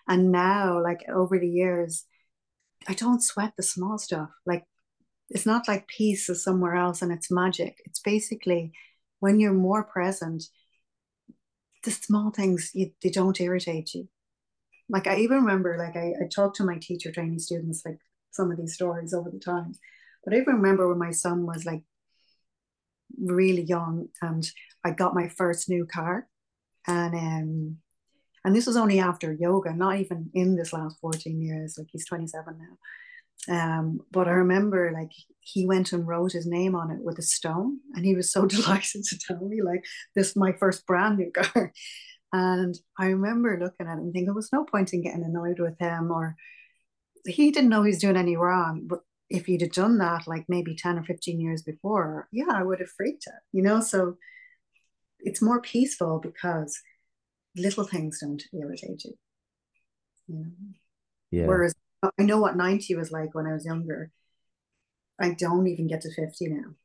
And 0.08 0.32
now 0.32 0.82
like 0.82 1.02
over 1.10 1.40
the 1.40 1.50
years 1.50 2.06
i 2.88 2.94
don't 2.94 3.24
sweat 3.24 3.54
the 3.58 3.64
small 3.64 3.98
stuff. 3.98 4.30
Like 4.46 4.66
it's 5.30 5.46
not 5.46 5.68
like 5.68 5.88
peace 5.88 6.30
is 6.30 6.44
somewhere 6.44 6.76
else 6.76 7.02
and 7.02 7.12
it's 7.12 7.32
magic. 7.32 7.82
It's 7.86 8.00
basically 8.00 8.74
when 9.20 9.40
you're 9.40 9.54
more 9.54 9.84
present, 9.84 10.44
the 11.84 11.92
small 11.92 12.32
things 12.32 12.72
you, 12.74 12.92
they 13.04 13.10
don't 13.10 13.40
irritate 13.40 13.94
you. 13.94 14.08
Like 14.90 15.08
I 15.08 15.18
even 15.18 15.38
remember, 15.38 15.78
like 15.78 15.96
I, 15.96 16.14
I 16.24 16.28
talked 16.28 16.58
to 16.58 16.66
my 16.66 16.78
teacher 16.82 17.12
training 17.12 17.40
students 17.40 17.84
like 17.86 18.00
some 18.32 18.52
of 18.52 18.58
these 18.58 18.74
stories 18.74 19.14
over 19.14 19.30
the 19.30 19.40
times. 19.40 19.80
But 20.24 20.34
I 20.34 20.38
even 20.38 20.56
remember 20.56 20.88
when 20.88 20.98
my 20.98 21.12
son 21.12 21.46
was 21.46 21.66
like 21.66 21.84
really 23.18 23.64
young 23.64 24.08
and 24.22 24.50
I 24.84 24.92
got 24.92 25.16
my 25.16 25.28
first 25.30 25.70
new 25.70 25.86
car. 25.86 26.28
And 26.88 27.16
um 27.16 27.78
and 28.46 28.56
this 28.56 28.68
was 28.68 28.78
only 28.78 29.00
after 29.00 29.34
yoga, 29.34 29.74
not 29.74 29.98
even 29.98 30.30
in 30.34 30.56
this 30.56 30.72
last 30.74 30.98
14 31.02 31.42
years. 31.42 31.76
Like 31.78 31.88
he's 31.92 32.06
27 32.06 32.58
now. 32.58 32.78
Um, 33.48 34.02
but 34.12 34.28
I 34.28 34.32
remember 34.32 34.92
like 34.94 35.12
he 35.40 35.66
went 35.66 35.94
and 35.94 36.08
wrote 36.08 36.34
his 36.34 36.46
name 36.46 36.76
on 36.76 36.92
it 36.92 37.02
with 37.02 37.20
a 37.20 37.24
stone, 37.24 37.80
and 37.94 38.06
he 38.06 38.16
was 38.16 38.32
so 38.32 38.46
delighted 38.48 39.04
to 39.06 39.20
tell 39.20 39.40
me 39.40 39.62
like 39.62 39.84
this 40.16 40.30
is 40.30 40.36
my 40.36 40.54
first 40.54 40.86
brand 40.86 41.18
new 41.18 41.32
car. 41.32 41.74
And 42.32 42.76
I 42.98 43.08
remember 43.08 43.60
looking 43.60 43.88
at 43.88 43.94
him 43.94 44.00
and 44.00 44.14
thinking 44.14 44.26
there 44.28 44.34
was 44.34 44.54
no 44.54 44.66
point 44.66 44.94
in 44.94 45.02
getting 45.02 45.24
annoyed 45.24 45.60
with 45.60 45.78
him, 45.80 46.12
or 46.12 46.36
he 47.26 47.52
didn't 47.52 47.70
know 47.70 47.84
he 47.84 47.90
was 47.90 48.00
doing 48.00 48.18
any 48.18 48.36
wrong. 48.38 48.84
But 48.88 49.02
if 49.30 49.46
he'd 49.48 49.62
have 49.62 49.72
done 49.74 49.98
that 50.00 50.28
like 50.28 50.46
maybe 50.50 50.76
10 50.76 50.98
or 51.00 51.04
15 51.04 51.40
years 51.40 51.62
before, 51.64 52.28
yeah, 52.32 52.50
I 52.54 52.64
would 52.64 52.80
have 52.80 52.90
freaked 52.92 53.26
out, 53.28 53.42
you 53.52 53.62
know? 53.64 53.82
So 53.82 54.18
it's 55.20 55.42
more 55.42 55.62
peaceful 55.62 56.20
because 56.20 56.80
little 57.56 57.84
things 57.86 58.20
don't 58.22 58.44
irritate 58.54 59.04
you. 59.06 59.14
you 60.28 60.36
know? 60.36 60.52
Yeah. 61.32 61.46
Whereas 61.48 61.76
I 62.20 62.24
know 62.24 62.40
what 62.40 62.56
90 62.58 62.96
was 62.96 63.12
like 63.12 63.36
when 63.36 63.46
I 63.48 63.54
was 63.54 63.66
younger. 63.66 64.12
I 65.20 65.32
don't 65.34 65.68
even 65.68 65.88
get 65.88 66.02
to 66.02 66.14
50 66.14 66.48
now. 66.50 66.76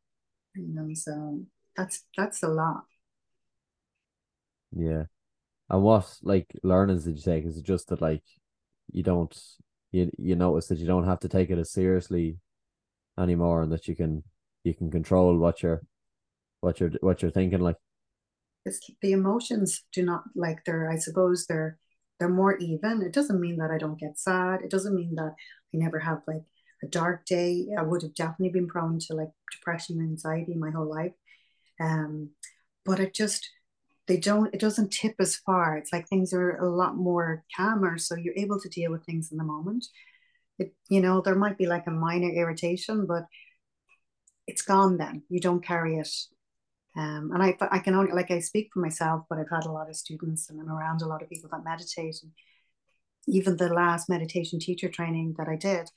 You 0.56 0.74
know, 0.74 0.88
so 0.94 1.44
that's 1.76 2.04
that's 2.16 2.42
a 2.42 2.48
lot. 2.48 2.84
Yeah. 4.72 5.04
And 5.74 5.82
what 5.82 6.16
like 6.22 6.46
learnings 6.62 7.02
did 7.02 7.16
you 7.16 7.22
take? 7.22 7.44
Is 7.44 7.58
it 7.58 7.64
just 7.64 7.88
that 7.88 8.00
like 8.00 8.22
you 8.92 9.02
don't 9.02 9.36
you 9.90 10.08
you 10.18 10.36
notice 10.36 10.68
that 10.68 10.78
you 10.78 10.86
don't 10.86 11.06
have 11.06 11.18
to 11.20 11.28
take 11.28 11.50
it 11.50 11.58
as 11.58 11.72
seriously 11.72 12.38
anymore 13.18 13.62
and 13.62 13.72
that 13.72 13.88
you 13.88 13.96
can 13.96 14.22
you 14.62 14.72
can 14.72 14.88
control 14.88 15.36
what 15.36 15.64
you're 15.64 15.82
what 16.60 16.78
you're 16.78 16.92
what 17.00 17.22
you're 17.22 17.32
thinking 17.32 17.58
like 17.58 17.74
it's 18.64 18.88
the 19.02 19.10
emotions 19.10 19.82
do 19.92 20.04
not 20.04 20.22
like 20.36 20.64
they're 20.64 20.88
I 20.88 20.96
suppose 20.98 21.46
they're 21.46 21.76
they're 22.20 22.28
more 22.28 22.56
even. 22.58 23.02
It 23.02 23.12
doesn't 23.12 23.40
mean 23.40 23.56
that 23.56 23.72
I 23.72 23.78
don't 23.78 23.98
get 23.98 24.16
sad. 24.16 24.60
It 24.62 24.70
doesn't 24.70 24.94
mean 24.94 25.16
that 25.16 25.34
I 25.74 25.76
never 25.76 25.98
have 25.98 26.22
like 26.28 26.44
a 26.84 26.86
dark 26.86 27.26
day. 27.26 27.66
I 27.76 27.82
would 27.82 28.02
have 28.02 28.14
definitely 28.14 28.50
been 28.50 28.68
prone 28.68 29.00
to 29.00 29.14
like 29.14 29.32
depression 29.50 29.98
and 29.98 30.10
anxiety 30.10 30.54
my 30.54 30.70
whole 30.70 30.88
life. 30.88 31.14
Um, 31.80 32.30
but 32.84 33.00
it 33.00 33.12
just 33.12 33.50
they 34.06 34.18
don't 34.18 34.54
it 34.54 34.60
doesn't 34.60 34.92
tip 34.92 35.14
as 35.18 35.36
far. 35.36 35.76
It's 35.76 35.92
like 35.92 36.08
things 36.08 36.32
are 36.32 36.56
a 36.56 36.68
lot 36.68 36.96
more 36.96 37.44
calmer, 37.56 37.98
so 37.98 38.16
you're 38.16 38.34
able 38.36 38.60
to 38.60 38.68
deal 38.68 38.92
with 38.92 39.04
things 39.04 39.32
in 39.32 39.38
the 39.38 39.44
moment. 39.44 39.86
It 40.58 40.74
you 40.88 41.00
know 41.00 41.20
there 41.20 41.34
might 41.34 41.58
be 41.58 41.66
like 41.66 41.86
a 41.86 41.90
minor 41.90 42.30
irritation, 42.30 43.06
but 43.06 43.24
it's 44.46 44.62
gone 44.62 44.98
then. 44.98 45.22
You 45.28 45.40
don't 45.40 45.64
carry 45.64 45.96
it 45.96 46.08
um, 46.96 47.32
and 47.32 47.42
I, 47.42 47.56
I 47.72 47.80
can 47.80 47.94
only, 47.94 48.12
like 48.12 48.30
I 48.30 48.38
speak 48.38 48.70
for 48.72 48.80
myself, 48.80 49.24
but 49.28 49.38
I've 49.38 49.50
had 49.50 49.66
a 49.66 49.72
lot 49.72 49.88
of 49.88 49.96
students 49.96 50.48
and 50.48 50.60
I'm 50.60 50.70
around 50.70 51.02
a 51.02 51.08
lot 51.08 51.22
of 51.22 51.28
people 51.28 51.50
that 51.50 51.64
meditate. 51.64 52.16
And 52.22 52.32
even 53.26 53.56
the 53.56 53.68
last 53.68 54.08
meditation 54.08 54.60
teacher 54.60 54.88
training 54.88 55.34
that 55.38 55.48
I 55.48 55.56
did, 55.56 55.90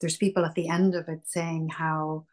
there's 0.00 0.16
people 0.16 0.44
at 0.44 0.54
the 0.54 0.68
end 0.68 0.94
of 0.96 1.08
it 1.08 1.20
saying 1.26 1.68
how 1.68 2.26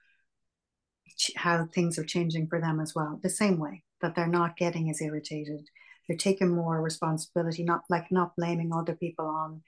how 1.35 1.67
things 1.73 1.99
are 1.99 2.05
changing 2.05 2.47
for 2.47 2.61
them 2.61 2.79
as 2.79 2.95
well. 2.95 3.19
The 3.21 3.29
same 3.29 3.59
way 3.59 3.83
that 4.01 4.15
they're 4.15 4.27
not 4.27 4.57
getting 4.57 4.89
as 4.89 5.01
irritated, 5.01 5.69
they're 6.07 6.17
taking 6.17 6.49
more 6.49 6.81
responsibility, 6.81 7.63
not 7.63 7.81
like 7.89 8.11
not 8.11 8.35
blaming 8.35 8.73
other 8.73 8.95
people 8.95 9.25
on 9.25 9.61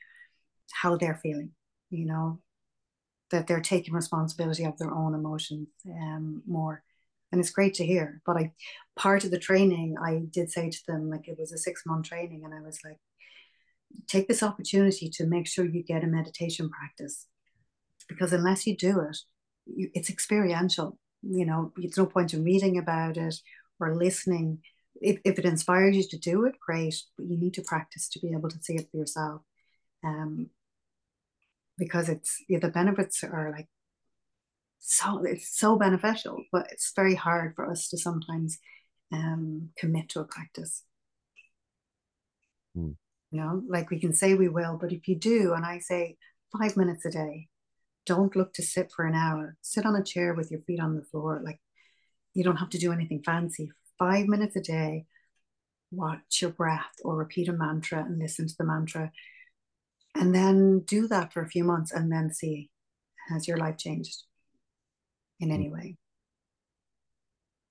how 0.72 0.98
they're 0.98 1.20
feeling. 1.22 1.52
You 1.90 2.06
know, 2.06 2.40
that 3.32 3.48
they're 3.48 3.62
taking 3.62 3.94
responsibility 3.94 4.64
of 4.64 4.78
their 4.78 4.94
own 4.94 5.14
emotions 5.14 5.68
um, 5.88 6.42
more 6.48 6.84
and 7.32 7.40
it's 7.40 7.52
great 7.52 7.74
to 7.76 7.86
hear. 7.86 8.22
But 8.26 8.38
I, 8.38 8.52
part 8.96 9.24
of 9.24 9.32
the 9.32 9.40
training, 9.40 9.96
I 10.04 10.24
did 10.30 10.52
say 10.52 10.70
to 10.70 10.80
them 10.88 11.10
like 11.10 11.28
it 11.28 11.40
was 11.40 11.52
a 11.52 11.58
six 11.58 11.84
month 11.86 12.08
training, 12.08 12.44
and 12.44 12.54
I 12.54 12.62
was 12.62 12.80
like, 12.84 13.00
take 14.08 14.28
this 14.28 14.44
opportunity 14.44 15.10
to 15.10 15.26
make 15.26 15.48
sure 15.48 15.66
you 15.66 15.84
get 15.84 16.04
a 16.04 16.08
meditation 16.08 16.70
practice, 16.70 17.28
because 18.08 18.34
unless 18.34 18.68
you 18.68 18.76
do 18.76 19.00
it, 19.02 19.18
you, 19.66 19.90
it's 19.94 20.10
experiential. 20.10 20.98
You 21.24 21.46
know, 21.46 21.72
it's 21.78 21.98
no 21.98 22.06
point 22.06 22.34
in 22.34 22.44
reading 22.44 22.78
about 22.78 23.18
it 23.18 23.36
or 23.82 23.96
listening. 23.96 24.60
If, 25.02 25.20
if 25.26 25.40
it 25.40 25.46
inspires 25.46 25.96
you 25.96 26.04
to 26.10 26.18
do 26.18 26.46
it, 26.46 26.56
great. 26.60 26.96
But 27.18 27.28
you 27.28 27.38
need 27.38 27.56
to 27.56 27.64
practice 27.64 28.08
to 28.10 28.20
be 28.20 28.32
able 28.34 28.50
to 28.50 28.60
see 28.62 28.76
it 28.76 28.88
for 28.92 28.98
yourself. 28.98 29.42
Um, 30.04 30.50
because 31.78 32.10
it's 32.10 32.44
yeah, 32.48 32.60
the 32.60 32.70
benefits 32.70 33.24
are 33.24 33.52
like 33.52 33.68
so 34.80 35.24
it's 35.24 35.58
so 35.58 35.78
beneficial, 35.78 36.44
but 36.52 36.68
it's 36.72 36.92
very 36.96 37.16
hard 37.16 37.56
for 37.56 37.70
us 37.70 37.88
to 37.90 37.98
sometimes 37.98 38.58
um, 39.12 39.70
commit 39.78 40.10
to 40.10 40.20
a 40.20 40.26
practice. 40.26 40.84
Mm. 42.78 42.96
You 43.32 43.40
know, 43.40 43.64
like 43.68 43.90
we 43.90 44.00
can 44.00 44.14
say 44.14 44.34
we 44.34 44.50
will, 44.50 44.78
but 44.80 44.92
if 44.92 45.08
you 45.08 45.16
do, 45.16 45.54
and 45.54 45.66
I 45.66 45.80
say 45.80 46.18
five 46.58 46.76
minutes 46.76 47.06
a 47.06 47.12
day, 47.12 47.48
don't 48.06 48.36
look 48.36 48.54
to 48.56 48.64
sit 48.64 48.92
for 48.92 49.06
an 49.06 49.16
hour. 49.16 49.56
Sit 49.62 49.86
on 49.86 49.96
a 49.96 50.04
chair 50.04 50.34
with 50.34 50.52
your 50.52 50.62
feet 50.62 50.80
on 50.80 50.96
the 50.96 51.04
floor. 51.04 51.42
Like 51.44 51.60
you 52.34 52.44
don't 52.44 52.58
have 52.58 52.70
to 52.72 52.78
do 52.78 52.92
anything 52.92 53.22
fancy. 53.24 53.72
Five 53.98 54.28
minutes 54.28 54.56
a 54.56 54.62
day, 54.62 55.06
watch 55.92 56.42
your 56.42 56.52
breath 56.52 56.96
or 57.04 57.16
repeat 57.16 57.50
a 57.50 57.54
mantra 57.54 58.00
and 58.00 58.20
listen 58.20 58.48
to 58.48 58.56
the 58.58 58.64
mantra. 58.64 59.12
And 60.16 60.34
then 60.34 60.80
do 60.80 61.08
that 61.08 61.32
for 61.32 61.42
a 61.42 61.50
few 61.50 61.64
months 61.64 61.92
and 61.92 62.12
then 62.12 62.34
see 62.34 62.70
has 63.30 63.48
your 63.48 63.58
life 63.58 63.78
changed 63.78 64.24
in 65.40 65.52
any 65.52 65.70
way? 65.70 65.98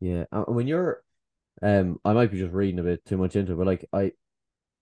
Yeah 0.00 0.24
when 0.46 0.66
you're 0.66 1.02
um 1.62 2.00
i 2.06 2.14
might 2.14 2.30
be 2.30 2.38
just 2.38 2.54
reading 2.54 2.78
a 2.78 2.82
bit 2.82 3.04
too 3.04 3.18
much 3.18 3.36
into 3.36 3.52
it 3.52 3.56
but 3.56 3.66
like 3.66 3.84
i 3.92 4.12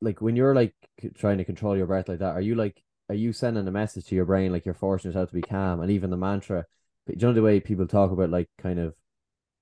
like 0.00 0.20
when 0.20 0.37
you're 0.37 0.54
like 0.54 0.75
trying 1.16 1.38
to 1.38 1.44
control 1.44 1.76
your 1.76 1.87
breath 1.87 2.08
like 2.08 2.20
that 2.20 2.35
are 2.35 2.40
you 2.40 2.54
like 2.54 2.80
are 3.08 3.14
you 3.14 3.32
sending 3.32 3.66
a 3.66 3.73
message 3.73 4.06
to 4.06 4.14
your 4.14 4.26
brain 4.26 4.52
like 4.52 4.64
you're 4.64 4.75
forcing 4.75 5.11
yourself 5.11 5.30
to 5.30 5.35
be 5.35 5.42
calm? 5.42 5.80
And 5.80 5.90
even 5.90 6.11
the 6.11 6.16
mantra 6.16 6.66
do 7.06 7.14
you 7.14 7.26
know 7.26 7.32
the 7.32 7.42
way 7.42 7.58
people 7.58 7.87
talk 7.87 8.11
about 8.11 8.30
like 8.30 8.49
kind 8.58 8.78
of 8.78 8.94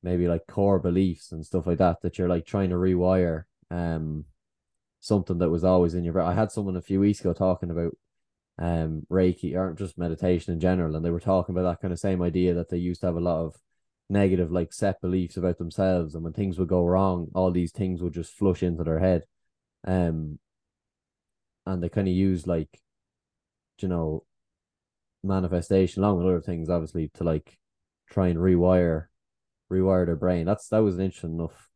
maybe 0.02 0.28
like 0.28 0.46
core 0.46 0.78
beliefs 0.78 1.32
and 1.32 1.44
stuff 1.44 1.66
like 1.66 1.78
that 1.78 2.00
that 2.02 2.18
you're 2.18 2.28
like 2.28 2.46
trying 2.46 2.70
to 2.70 2.76
rewire 2.76 3.44
um 3.70 4.24
something 5.00 5.38
that 5.38 5.50
was 5.50 5.64
always 5.64 5.94
in 5.94 6.04
your 6.04 6.12
brain. 6.12 6.26
I 6.26 6.34
had 6.34 6.50
someone 6.50 6.76
a 6.76 6.82
few 6.82 7.00
weeks 7.00 7.20
ago 7.20 7.32
talking 7.32 7.70
about 7.70 7.96
um 8.58 9.06
Reiki 9.10 9.54
or 9.56 9.74
just 9.74 9.98
meditation 9.98 10.52
in 10.52 10.60
general, 10.60 10.96
and 10.96 11.04
they 11.04 11.10
were 11.10 11.20
talking 11.20 11.54
about 11.54 11.68
that 11.70 11.80
kind 11.80 11.92
of 11.92 11.98
same 11.98 12.22
idea 12.22 12.54
that 12.54 12.70
they 12.70 12.78
used 12.78 13.00
to 13.02 13.08
have 13.08 13.16
a 13.16 13.20
lot 13.20 13.44
of 13.44 13.56
negative 14.08 14.52
like 14.52 14.72
set 14.72 15.00
beliefs 15.00 15.36
about 15.36 15.58
themselves, 15.58 16.14
and 16.14 16.24
when 16.24 16.32
things 16.32 16.58
would 16.58 16.68
go 16.68 16.84
wrong, 16.84 17.28
all 17.34 17.50
these 17.50 17.72
things 17.72 18.02
would 18.02 18.14
just 18.14 18.32
flush 18.32 18.62
into 18.62 18.84
their 18.84 19.00
head. 19.00 19.24
Um 19.86 20.38
and 21.66 21.82
they 21.82 21.88
kind 21.88 22.08
of 22.08 22.14
use 22.14 22.46
like 22.46 22.80
you 23.80 23.88
know 23.88 24.24
manifestation 25.22 26.02
along 26.02 26.18
with 26.18 26.26
other 26.26 26.40
things 26.40 26.70
obviously 26.70 27.10
to 27.14 27.24
like 27.24 27.58
try 28.08 28.28
and 28.28 28.38
rewire 28.38 29.06
rewire 29.70 30.06
their 30.06 30.16
brain. 30.16 30.46
That's 30.46 30.68
that 30.68 30.78
was 30.78 30.96
an 30.96 31.04
interesting 31.04 31.34
enough 31.34 31.68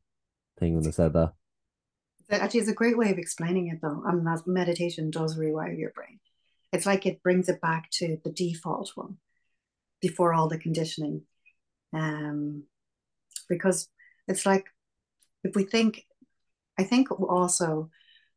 thing 0.59 0.75
when 0.75 0.85
they 0.85 0.90
said 0.90 1.12
that. 1.14 1.32
Actually, 2.30 2.61
it's 2.61 2.68
a 2.68 2.75
great 2.75 2.97
way 2.97 3.11
of 3.11 3.18
explaining 3.18 3.68
it, 3.68 3.80
though. 3.82 4.02
I 4.06 4.12
mean, 4.12 4.25
that 4.25 4.47
meditation 4.47 5.11
does 5.11 5.37
rewire 5.37 5.76
your 5.76 5.90
brain. 5.90 6.20
It's 6.73 6.87
like 6.87 7.04
it 7.04 7.23
brings 7.23 7.49
it 7.49 7.61
back 7.61 7.90
to 7.94 8.18
the 8.23 8.30
default 8.30 8.92
one 8.94 9.16
before 10.00 10.32
all 10.32 10.49
the 10.49 10.59
conditioning. 10.59 11.23
Um, 11.92 12.64
because 13.49 13.88
it's 14.28 14.47
like 14.47 14.66
if 15.42 15.56
we 15.56 15.64
think, 15.64 16.06
I 16.78 16.85
think 16.85 17.11
also 17.11 17.90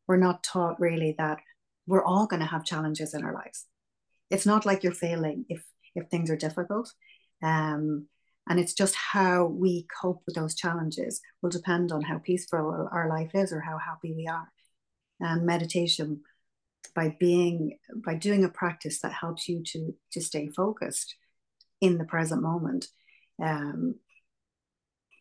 we're 0.08 0.16
not 0.16 0.42
taught 0.42 0.80
really 0.80 1.14
that 1.18 1.38
we're 1.86 2.04
all 2.04 2.26
going 2.26 2.40
to 2.40 2.46
have 2.46 2.64
challenges 2.64 3.14
in 3.14 3.24
our 3.24 3.32
lives. 3.32 3.66
It's 4.30 4.46
not 4.46 4.66
like 4.66 4.82
you're 4.82 4.92
failing 4.92 5.44
if 5.48 5.64
if 5.94 6.08
things 6.08 6.30
are 6.30 6.36
difficult. 6.36 6.92
Um, 7.42 8.08
and 8.48 8.60
it's 8.60 8.74
just 8.74 8.94
how 8.94 9.46
we 9.46 9.86
cope 10.00 10.22
with 10.26 10.34
those 10.34 10.54
challenges 10.54 11.20
will 11.40 11.50
depend 11.50 11.92
on 11.92 12.02
how 12.02 12.18
peaceful 12.18 12.88
our 12.92 13.08
life 13.08 13.30
is 13.34 13.52
or 13.52 13.60
how 13.60 13.78
happy 13.78 14.12
we 14.12 14.26
are. 14.26 14.50
And 15.20 15.46
meditation, 15.46 16.20
by 16.94 17.16
being 17.18 17.78
by 18.04 18.14
doing 18.14 18.44
a 18.44 18.48
practice 18.48 19.00
that 19.00 19.12
helps 19.12 19.48
you 19.48 19.62
to 19.64 19.94
to 20.12 20.20
stay 20.20 20.48
focused 20.48 21.16
in 21.80 21.96
the 21.96 22.04
present 22.04 22.42
moment, 22.42 22.88
um, 23.42 23.94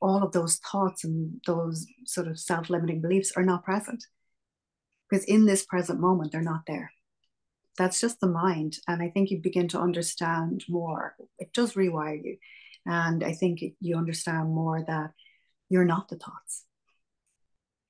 all 0.02 0.24
of 0.24 0.34
those 0.34 0.58
thoughts 0.58 1.06
and 1.06 1.40
those 1.48 1.86
sort 2.06 2.28
of 2.28 2.40
self-limiting 2.40 3.02
beliefs 3.02 3.32
are 3.38 3.46
not 3.46 3.64
present. 3.64 4.04
Because 5.10 5.24
in 5.26 5.46
this 5.46 5.66
present 5.66 6.00
moment 6.00 6.32
they're 6.32 6.42
not 6.42 6.64
there. 6.68 6.92
That's 7.78 8.02
just 8.02 8.20
the 8.20 8.28
mind. 8.28 8.78
And 8.88 9.02
i 9.02 9.10
think 9.10 9.32
you 9.32 9.40
begin 9.40 9.68
to 9.70 9.80
understand 9.80 10.66
more. 10.68 11.16
It 11.40 11.54
does 11.54 11.74
rewire 11.74 12.22
you 12.22 12.38
and 12.86 13.24
I 13.24 13.34
think 13.34 13.62
you 13.80 13.98
understand 13.98 14.50
more 14.50 14.84
that 14.86 15.12
you're 15.70 15.86
not 15.86 16.10
the 16.10 16.18
thoughts. 16.18 16.66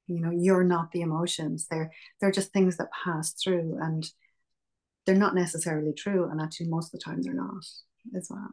You 0.07 0.19
know, 0.19 0.31
you're 0.31 0.63
not 0.63 0.91
the 0.91 1.01
emotions. 1.01 1.67
They're 1.69 1.91
they're 2.19 2.31
just 2.31 2.51
things 2.51 2.77
that 2.77 2.89
pass 2.91 3.33
through 3.33 3.77
and 3.81 4.09
they're 5.05 5.15
not 5.15 5.35
necessarily 5.35 5.93
true. 5.93 6.29
And 6.29 6.41
actually 6.41 6.69
most 6.69 6.93
of 6.93 6.99
the 6.99 7.03
time 7.03 7.21
they're 7.21 7.33
not 7.33 7.65
as 8.15 8.27
well. 8.29 8.49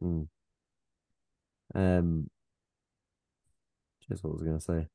Hmm. 0.00 1.80
Um 1.80 2.30
just 4.08 4.22
what 4.22 4.30
I 4.30 4.34
was 4.34 4.42
gonna 4.42 4.60
say. 4.60 4.88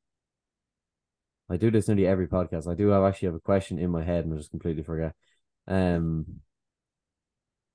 I 1.50 1.58
do 1.58 1.70
this 1.70 1.88
nearly 1.90 2.08
every 2.08 2.28
podcast. 2.28 2.68
I 2.70 2.76
do 2.76 2.88
have 2.90 3.04
actually 3.04 3.28
have 3.28 3.36
a 3.36 3.40
question 3.42 3.78
in 3.78 3.92
my 3.92 4.04
head 4.04 4.24
and 4.24 4.34
I 4.34 4.38
just 4.38 4.52
completely 4.52 4.84
forget. 4.84 5.14
Um 5.68 6.26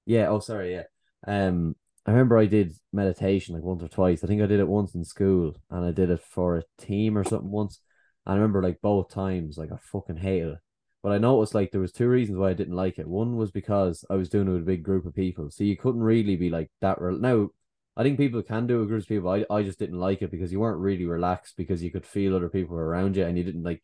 yeah, 0.06 0.28
oh 0.28 0.38
sorry, 0.40 0.72
yeah. 0.72 0.84
Um 1.26 1.76
I 2.06 2.12
remember 2.12 2.38
I 2.38 2.46
did 2.46 2.72
meditation 2.92 3.54
like 3.54 3.64
once 3.64 3.82
or 3.82 3.88
twice. 3.88 4.22
I 4.22 4.28
think 4.28 4.40
I 4.40 4.46
did 4.46 4.60
it 4.60 4.68
once 4.68 4.94
in 4.94 5.04
school 5.04 5.56
and 5.70 5.84
I 5.84 5.90
did 5.90 6.08
it 6.08 6.20
for 6.20 6.56
a 6.56 6.62
team 6.78 7.18
or 7.18 7.24
something 7.24 7.50
once. 7.50 7.80
And 8.24 8.34
I 8.34 8.36
remember 8.36 8.62
like 8.62 8.80
both 8.80 9.10
times, 9.10 9.58
like 9.58 9.72
I 9.72 9.76
fucking 9.76 10.18
hated 10.18 10.50
it. 10.50 10.58
But 11.02 11.12
I 11.12 11.18
noticed 11.18 11.54
like 11.54 11.72
there 11.72 11.80
was 11.80 11.92
two 11.92 12.08
reasons 12.08 12.38
why 12.38 12.50
I 12.50 12.54
didn't 12.54 12.76
like 12.76 12.98
it. 12.98 13.08
One 13.08 13.36
was 13.36 13.50
because 13.50 14.04
I 14.08 14.14
was 14.14 14.28
doing 14.28 14.46
it 14.48 14.52
with 14.52 14.62
a 14.62 14.66
big 14.66 14.84
group 14.84 15.04
of 15.04 15.14
people, 15.14 15.50
so 15.50 15.62
you 15.64 15.76
couldn't 15.76 16.00
really 16.02 16.36
be 16.36 16.50
like 16.50 16.70
that. 16.80 17.00
Re- 17.00 17.18
now, 17.18 17.50
I 17.96 18.02
think 18.02 18.18
people 18.18 18.42
can 18.42 18.66
do 18.66 18.82
a 18.82 18.86
group 18.86 19.02
of 19.02 19.08
people. 19.08 19.30
I 19.30 19.44
I 19.50 19.62
just 19.62 19.78
didn't 19.78 20.00
like 20.00 20.22
it 20.22 20.30
because 20.30 20.50
you 20.52 20.60
weren't 20.60 20.80
really 20.80 21.04
relaxed 21.06 21.56
because 21.56 21.82
you 21.82 21.90
could 21.92 22.06
feel 22.06 22.34
other 22.34 22.48
people 22.48 22.76
around 22.76 23.16
you 23.16 23.24
and 23.24 23.38
you 23.38 23.44
didn't 23.44 23.62
like 23.62 23.82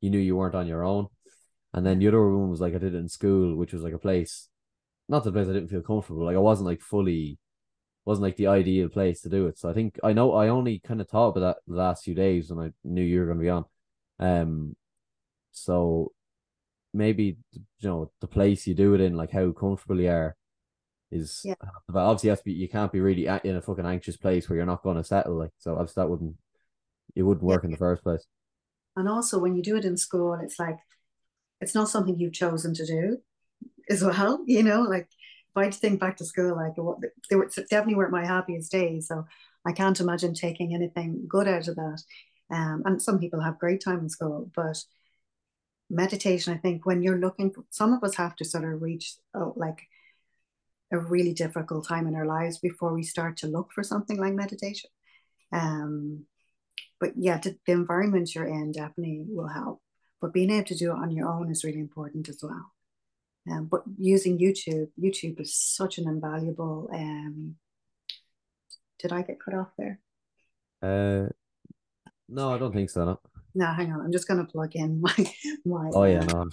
you 0.00 0.10
knew 0.10 0.18
you 0.18 0.36
weren't 0.36 0.56
on 0.56 0.66
your 0.66 0.84
own. 0.84 1.08
And 1.72 1.86
then 1.86 1.98
the 1.98 2.08
other 2.08 2.22
one 2.22 2.50
was 2.50 2.60
like 2.60 2.74
I 2.74 2.78
did 2.78 2.94
it 2.94 2.98
in 2.98 3.08
school, 3.08 3.56
which 3.56 3.72
was 3.72 3.82
like 3.82 3.94
a 3.94 3.98
place, 3.98 4.48
not 5.08 5.24
the 5.24 5.32
place 5.32 5.48
I 5.48 5.52
didn't 5.52 5.70
feel 5.70 5.82
comfortable. 5.82 6.24
Like 6.24 6.36
I 6.36 6.40
wasn't 6.40 6.66
like 6.66 6.80
fully 6.82 7.38
wasn't 8.04 8.24
like 8.24 8.36
the 8.36 8.48
ideal 8.48 8.88
place 8.88 9.22
to 9.22 9.28
do 9.28 9.46
it. 9.46 9.58
So 9.58 9.68
I 9.68 9.72
think 9.72 9.98
I 10.04 10.12
know 10.12 10.34
I 10.34 10.48
only 10.48 10.78
kind 10.78 11.00
of 11.00 11.08
thought 11.08 11.36
about 11.36 11.40
that 11.40 11.56
the 11.66 11.76
last 11.76 12.04
few 12.04 12.14
days 12.14 12.50
when 12.50 12.66
I 12.66 12.72
knew 12.84 13.02
you 13.02 13.20
were 13.20 13.26
going 13.26 13.38
to 13.38 13.42
be 13.42 13.50
on. 13.50 13.64
Um, 14.18 14.76
so 15.52 16.12
maybe 16.92 17.36
you 17.52 17.88
know 17.88 18.10
the 18.20 18.26
place 18.26 18.66
you 18.66 18.74
do 18.74 18.94
it 18.94 19.00
in, 19.00 19.16
like 19.16 19.30
how 19.30 19.50
comfortable 19.52 20.00
you 20.00 20.10
are, 20.10 20.36
is. 21.10 21.40
Yeah. 21.44 21.54
But 21.88 22.00
obviously, 22.00 22.28
you 22.28 22.30
have 22.32 22.38
to 22.40 22.44
be. 22.44 22.52
You 22.52 22.68
can't 22.68 22.92
be 22.92 23.00
really 23.00 23.26
in 23.44 23.56
a 23.56 23.62
fucking 23.62 23.86
anxious 23.86 24.16
place 24.16 24.48
where 24.48 24.56
you're 24.56 24.66
not 24.66 24.82
going 24.82 24.96
to 24.96 25.04
settle. 25.04 25.38
Like 25.38 25.52
so, 25.58 25.72
obviously 25.72 26.02
that 26.02 26.08
wouldn't. 26.08 26.36
It 27.14 27.22
wouldn't 27.22 27.44
work 27.44 27.62
yeah. 27.62 27.68
in 27.68 27.70
the 27.72 27.78
first 27.78 28.02
place. 28.02 28.26
And 28.96 29.08
also, 29.08 29.38
when 29.38 29.54
you 29.54 29.62
do 29.62 29.76
it 29.76 29.84
in 29.84 29.96
school, 29.96 30.38
it's 30.42 30.58
like 30.58 30.78
it's 31.60 31.74
not 31.74 31.88
something 31.88 32.18
you've 32.18 32.32
chosen 32.32 32.74
to 32.74 32.86
do, 32.86 33.18
as 33.90 34.02
well. 34.02 34.40
You 34.46 34.62
know, 34.62 34.82
like 34.82 35.08
if 35.56 35.68
I 35.68 35.70
think 35.70 36.00
back 36.00 36.16
to 36.16 36.24
school, 36.24 36.56
like 36.56 36.74
they 37.30 37.36
were 37.36 37.50
definitely 37.70 37.94
weren't 37.94 38.12
my 38.12 38.26
happiest 38.26 38.72
days. 38.72 39.08
So 39.08 39.26
I 39.64 39.72
can't 39.72 40.00
imagine 40.00 40.34
taking 40.34 40.74
anything 40.74 41.24
good 41.28 41.48
out 41.48 41.68
of 41.68 41.76
that. 41.76 42.02
Um, 42.50 42.82
and 42.84 43.00
some 43.00 43.18
people 43.18 43.40
have 43.40 43.58
great 43.58 43.82
time 43.82 44.00
in 44.00 44.08
school, 44.08 44.50
but 44.54 44.82
meditation, 45.88 46.52
I 46.52 46.58
think 46.58 46.84
when 46.84 47.02
you're 47.02 47.18
looking 47.18 47.50
for, 47.52 47.64
some 47.70 47.92
of 47.92 48.02
us 48.04 48.16
have 48.16 48.36
to 48.36 48.44
sort 48.44 48.64
of 48.64 48.82
reach 48.82 49.14
oh, 49.34 49.54
like 49.56 49.82
a 50.92 50.98
really 50.98 51.32
difficult 51.32 51.86
time 51.88 52.06
in 52.06 52.14
our 52.14 52.26
lives 52.26 52.58
before 52.58 52.92
we 52.92 53.02
start 53.02 53.38
to 53.38 53.46
look 53.46 53.70
for 53.72 53.82
something 53.82 54.18
like 54.18 54.34
meditation. 54.34 54.90
Um, 55.52 56.26
but 57.00 57.12
yeah, 57.16 57.38
the 57.38 57.56
environment 57.68 58.34
you're 58.34 58.46
in 58.46 58.72
definitely 58.72 59.24
will 59.26 59.48
help. 59.48 59.80
But 60.20 60.32
being 60.32 60.50
able 60.50 60.66
to 60.66 60.74
do 60.74 60.90
it 60.92 60.98
on 60.98 61.10
your 61.10 61.28
own 61.28 61.50
is 61.50 61.64
really 61.64 61.80
important 61.80 62.28
as 62.28 62.40
well. 62.42 62.73
Um, 63.50 63.66
but 63.70 63.82
using 63.98 64.38
YouTube, 64.38 64.88
YouTube 65.00 65.40
is 65.40 65.54
such 65.54 65.98
an 65.98 66.08
invaluable. 66.08 66.88
Um, 66.92 67.56
did 68.98 69.12
I 69.12 69.22
get 69.22 69.40
cut 69.40 69.54
off 69.54 69.68
there? 69.76 70.00
Uh, 70.82 71.28
no, 72.28 72.54
I 72.54 72.58
don't 72.58 72.72
think 72.72 72.90
so. 72.90 73.04
No, 73.04 73.20
no 73.54 73.66
hang 73.66 73.92
on. 73.92 74.00
I'm 74.00 74.12
just 74.12 74.26
going 74.26 74.44
to 74.44 74.50
plug 74.50 74.74
in 74.74 75.00
my 75.00 75.14
my. 75.64 75.90
Oh 75.92 76.04
yeah, 76.04 76.24
no. 76.24 76.48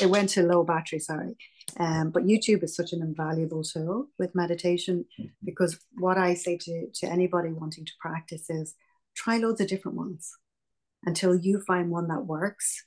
It 0.00 0.10
went 0.10 0.30
to 0.30 0.42
low 0.42 0.64
battery. 0.64 0.98
Sorry, 0.98 1.36
um, 1.78 2.10
but 2.10 2.24
YouTube 2.24 2.62
is 2.62 2.74
such 2.74 2.92
an 2.92 3.02
invaluable 3.02 3.62
tool 3.62 4.08
with 4.18 4.34
meditation 4.34 5.04
mm-hmm. 5.18 5.30
because 5.44 5.78
what 5.96 6.18
I 6.18 6.34
say 6.34 6.56
to 6.56 6.88
to 6.94 7.06
anybody 7.06 7.50
wanting 7.50 7.84
to 7.84 7.92
practice 8.00 8.50
is 8.50 8.74
try 9.14 9.38
loads 9.38 9.60
of 9.60 9.68
different 9.68 9.96
ones 9.96 10.32
until 11.04 11.36
you 11.36 11.60
find 11.60 11.90
one 11.90 12.08
that 12.08 12.26
works, 12.26 12.84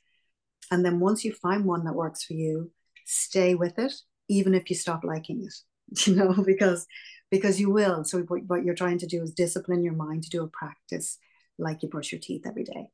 and 0.69 0.85
then 0.85 0.99
once 0.99 1.23
you 1.23 1.31
find 1.31 1.63
one 1.63 1.85
that 1.85 1.95
works 1.95 2.23
for 2.25 2.33
you, 2.33 2.71
stay 3.05 3.55
with 3.55 3.77
it, 3.79 3.93
even 4.27 4.53
if 4.53 4.69
you 4.69 4.75
stop 4.75 5.03
liking 5.03 5.43
it, 5.43 5.53
you 6.07 6.15
know, 6.15 6.33
because 6.45 6.87
because 7.29 7.59
you 7.59 7.69
will. 7.69 8.03
So 8.03 8.19
what, 8.19 8.63
you're 8.63 8.75
trying 8.75 8.97
to 8.99 9.07
do 9.07 9.23
is 9.23 9.33
discipline 9.33 9.83
your 9.83 9.93
mind 9.93 10.23
to 10.23 10.29
do 10.29 10.43
a 10.43 10.47
practice 10.47 11.17
like 11.57 11.81
you 11.81 11.89
brush 11.89 12.11
your 12.11 12.19
teeth 12.19 12.45
every 12.45 12.65
day. 12.65 12.89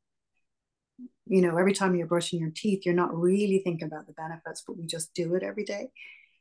You 1.26 1.42
know, 1.42 1.56
every 1.58 1.72
time 1.72 1.94
you're 1.94 2.06
brushing 2.06 2.40
your 2.40 2.52
teeth, 2.54 2.86
you're 2.86 2.94
not 2.94 3.14
really 3.14 3.58
thinking 3.58 3.86
about 3.86 4.06
the 4.06 4.12
benefits, 4.12 4.62
but 4.66 4.78
we 4.78 4.86
just 4.86 5.12
do 5.12 5.34
it 5.34 5.42
every 5.42 5.64
day. 5.64 5.90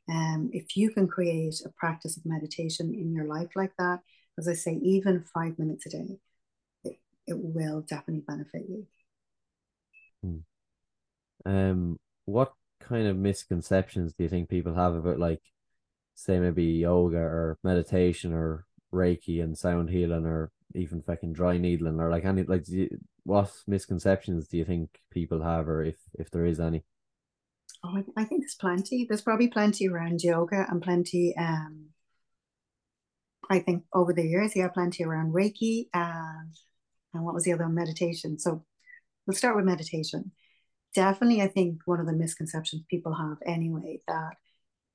Um, 0.09 0.49
if 0.53 0.77
you 0.77 0.91
can 0.91 1.07
create 1.07 1.61
a 1.65 1.69
practice 1.69 2.15
of 2.15 2.25
meditation 2.25 2.93
in 2.93 3.13
your 3.13 3.25
life 3.25 3.49
like 3.55 3.73
that, 3.77 3.99
as 4.37 4.47
I 4.47 4.53
say, 4.53 4.73
even 4.75 5.25
five 5.33 5.59
minutes 5.59 5.85
a 5.87 5.89
day, 5.89 6.19
it, 6.83 6.99
it 7.25 7.37
will 7.37 7.81
definitely 7.81 8.23
benefit 8.25 8.63
you. 8.69 8.87
Hmm. 10.23 10.37
Um, 11.45 11.99
what 12.25 12.53
kind 12.87 13.07
of 13.07 13.17
misconceptions 13.17 14.13
do 14.13 14.23
you 14.23 14.29
think 14.29 14.49
people 14.49 14.73
have 14.73 14.95
about 14.95 15.19
like 15.19 15.41
say 16.15 16.39
maybe 16.39 16.63
yoga 16.63 17.17
or 17.17 17.57
meditation 17.63 18.33
or 18.33 18.65
reiki 18.93 19.43
and 19.43 19.57
sound 19.57 19.89
healing 19.89 20.25
or 20.25 20.51
even 20.75 21.01
fucking 21.01 21.33
dry 21.33 21.57
needling 21.57 21.99
or 21.99 22.09
like 22.09 22.25
any 22.25 22.43
like 22.43 22.67
you, 22.69 22.89
what 23.27 23.51
misconceptions 23.67 24.47
do 24.47 24.57
you 24.57 24.63
think 24.63 24.89
people 25.11 25.43
have, 25.43 25.67
or 25.67 25.83
if 25.83 25.97
if 26.13 26.31
there 26.31 26.45
is 26.45 26.61
any? 26.61 26.85
Oh, 27.83 28.01
I, 28.15 28.23
think 28.23 28.41
there's 28.41 28.55
plenty. 28.55 29.05
There's 29.05 29.21
probably 29.21 29.49
plenty 29.49 29.87
around 29.87 30.23
yoga 30.23 30.65
and 30.69 30.81
plenty. 30.81 31.35
Um, 31.37 31.87
I 33.49 33.59
think 33.59 33.83
over 33.93 34.13
the 34.13 34.25
years, 34.25 34.55
yeah, 34.55 34.69
plenty 34.69 35.03
around 35.03 35.33
Reiki 35.33 35.89
and 35.93 36.55
and 37.13 37.23
what 37.25 37.33
was 37.33 37.43
the 37.43 37.51
other 37.51 37.67
meditation. 37.67 38.39
So 38.39 38.63
we'll 39.25 39.35
start 39.35 39.57
with 39.57 39.65
meditation. 39.65 40.31
Definitely, 40.97 41.43
I 41.43 41.47
think 41.47 41.81
one 41.85 41.99
of 41.99 42.07
the 42.07 42.13
misconceptions 42.13 42.81
people 42.89 43.13
have 43.13 43.37
anyway 43.45 44.01
that 44.07 44.33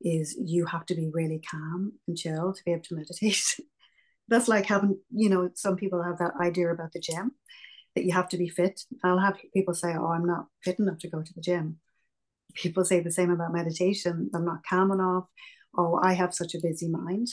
is 0.00 0.36
you 0.36 0.66
have 0.66 0.84
to 0.86 0.96
be 0.96 1.08
really 1.14 1.40
calm 1.48 1.92
and 2.08 2.18
chill 2.18 2.52
to 2.52 2.64
be 2.64 2.72
able 2.72 2.82
to 2.82 2.96
meditate. 2.96 3.60
That's 4.28 4.48
like 4.48 4.66
having, 4.66 4.98
you 5.12 5.28
know, 5.28 5.50
some 5.54 5.76
people 5.76 6.02
have 6.02 6.18
that 6.18 6.32
idea 6.40 6.72
about 6.72 6.92
the 6.92 6.98
gym 6.98 7.36
that 7.94 8.04
you 8.04 8.10
have 8.14 8.28
to 8.30 8.36
be 8.36 8.48
fit. 8.48 8.80
I'll 9.04 9.20
have 9.20 9.38
people 9.54 9.74
say, 9.74 9.94
Oh, 9.96 10.08
I'm 10.08 10.26
not 10.26 10.46
fit 10.64 10.80
enough 10.80 10.98
to 10.98 11.08
go 11.08 11.22
to 11.22 11.34
the 11.34 11.40
gym. 11.40 11.78
People 12.54 12.84
say 12.84 12.98
the 12.98 13.12
same 13.12 13.30
about 13.30 13.52
meditation. 13.52 14.28
I'm 14.34 14.44
not 14.44 14.66
calm 14.68 14.90
enough. 14.90 15.26
Oh, 15.78 16.00
I 16.02 16.14
have 16.14 16.34
such 16.34 16.56
a 16.56 16.60
busy 16.60 16.88
mind. 16.88 17.28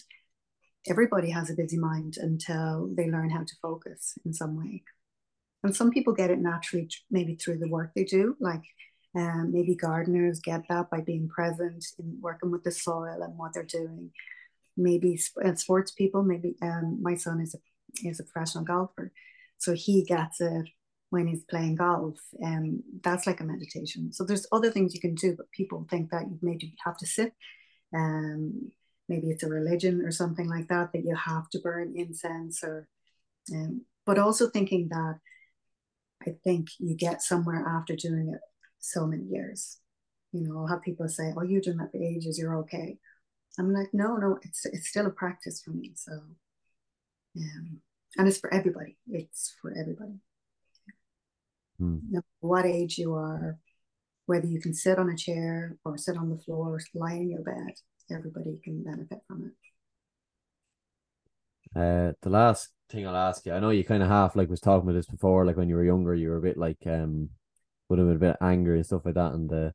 Everybody 0.87 1.31
has 1.31 1.49
a 1.49 1.55
busy 1.55 1.79
mind 1.79 2.17
until 2.17 2.91
they 2.95 3.09
learn 3.09 3.31
how 3.31 3.45
to 3.45 3.55
focus 3.63 4.13
in 4.23 4.31
some 4.31 4.55
way. 4.55 4.83
And 5.63 5.75
some 5.75 5.91
people 5.91 6.13
get 6.13 6.31
it 6.31 6.39
naturally, 6.39 6.89
maybe 7.11 7.35
through 7.35 7.57
the 7.57 7.67
work 7.67 7.91
they 7.93 8.05
do, 8.05 8.35
like 8.39 8.63
um, 9.15 9.51
maybe 9.51 9.75
gardeners 9.75 10.39
get 10.39 10.63
that 10.69 10.89
by 10.89 11.01
being 11.01 11.27
present 11.27 11.85
in 11.97 12.17
working 12.21 12.51
with 12.51 12.63
the 12.63 12.71
soil 12.71 13.21
and 13.21 13.37
what 13.37 13.53
they're 13.53 13.63
doing. 13.63 14.11
Maybe 14.77 15.19
uh, 15.43 15.55
sports 15.55 15.91
people, 15.91 16.23
maybe 16.23 16.55
um, 16.61 16.99
my 17.01 17.15
son 17.15 17.41
is 17.41 17.55
a 17.55 17.59
is 18.07 18.19
a 18.19 18.23
professional 18.23 18.63
golfer, 18.63 19.11
so 19.57 19.73
he 19.73 20.03
gets 20.03 20.39
it 20.39 20.69
when 21.09 21.27
he's 21.27 21.43
playing 21.43 21.75
golf. 21.75 22.19
And 22.39 22.83
that's 23.03 23.25
like 23.25 23.41
a 23.41 23.43
meditation. 23.43 24.13
So 24.13 24.23
there's 24.23 24.47
other 24.51 24.71
things 24.71 24.93
you 24.93 25.01
can 25.01 25.15
do, 25.15 25.35
but 25.35 25.51
people 25.51 25.87
think 25.89 26.11
that 26.11 26.29
you 26.29 26.37
maybe 26.41 26.75
have 26.85 26.97
to 26.97 27.07
sit. 27.07 27.33
Um, 27.93 28.71
maybe 29.09 29.31
it's 29.31 29.43
a 29.43 29.49
religion 29.49 30.01
or 30.05 30.11
something 30.11 30.47
like 30.47 30.67
that 30.67 30.93
that 30.93 31.03
you 31.03 31.15
have 31.15 31.49
to 31.49 31.59
burn 31.59 31.93
incense 31.95 32.63
or. 32.63 32.87
Um, 33.53 33.85
but 34.05 34.19
also 34.19 34.49
thinking 34.49 34.89
that 34.89 35.19
I 36.27 36.31
think 36.43 36.67
you 36.79 36.95
get 36.95 37.21
somewhere 37.21 37.65
after 37.67 37.95
doing 37.95 38.31
it 38.33 38.41
so 38.79 39.05
many 39.05 39.23
years. 39.23 39.79
You 40.31 40.41
know, 40.41 40.59
I'll 40.59 40.67
have 40.67 40.81
people 40.81 41.07
say, 41.07 41.33
"Oh, 41.35 41.43
you're 41.43 41.61
doing 41.61 41.77
that 41.77 41.91
for 41.91 42.03
ages. 42.03 42.37
You're 42.37 42.57
okay." 42.59 42.97
I'm 43.57 43.73
like, 43.73 43.89
no, 43.93 44.15
no, 44.15 44.39
it's 44.41 44.65
it's 44.65 44.89
still 44.89 45.07
a 45.07 45.11
practice 45.11 45.61
for 45.61 45.71
me. 45.71 45.91
So, 45.95 46.13
um, 47.37 47.81
and 48.17 48.27
it's 48.27 48.39
for 48.39 48.53
everybody. 48.53 48.97
It's 49.07 49.55
for 49.61 49.73
everybody. 49.77 50.19
Hmm. 51.77 51.97
No 52.09 52.21
what 52.39 52.65
age 52.65 52.97
you 52.97 53.13
are, 53.15 53.57
whether 54.25 54.47
you 54.47 54.61
can 54.61 54.73
sit 54.73 54.97
on 54.97 55.09
a 55.09 55.17
chair 55.17 55.77
or 55.83 55.97
sit 55.97 56.17
on 56.17 56.29
the 56.29 56.37
floor 56.37 56.75
or 56.75 56.79
lie 56.93 57.13
in 57.13 57.29
your 57.29 57.41
bed, 57.41 57.73
everybody 58.11 58.59
can 58.63 58.83
benefit 58.83 59.19
from 59.27 59.45
it. 59.45 59.68
Uh, 61.75 62.13
the 62.21 62.29
last 62.29 62.69
thing 62.89 63.07
I'll 63.07 63.15
ask 63.15 63.45
you, 63.45 63.53
I 63.53 63.59
know 63.59 63.69
you 63.69 63.83
kind 63.83 64.03
of 64.03 64.09
half 64.09 64.35
like 64.35 64.49
was 64.49 64.59
talking 64.59 64.87
about 64.89 64.97
this 64.97 65.05
before, 65.07 65.45
like 65.45 65.57
when 65.57 65.69
you 65.69 65.75
were 65.75 65.83
younger, 65.83 66.15
you 66.15 66.29
were 66.29 66.37
a 66.37 66.41
bit 66.41 66.57
like 66.57 66.79
um 66.87 67.29
would 67.89 67.99
have 67.99 68.07
been 68.07 68.15
a 68.15 68.19
bit 68.19 68.37
angry 68.41 68.77
and 68.77 68.85
stuff 68.85 69.05
like 69.05 69.15
that, 69.15 69.33
and 69.33 69.49
the 69.49 69.73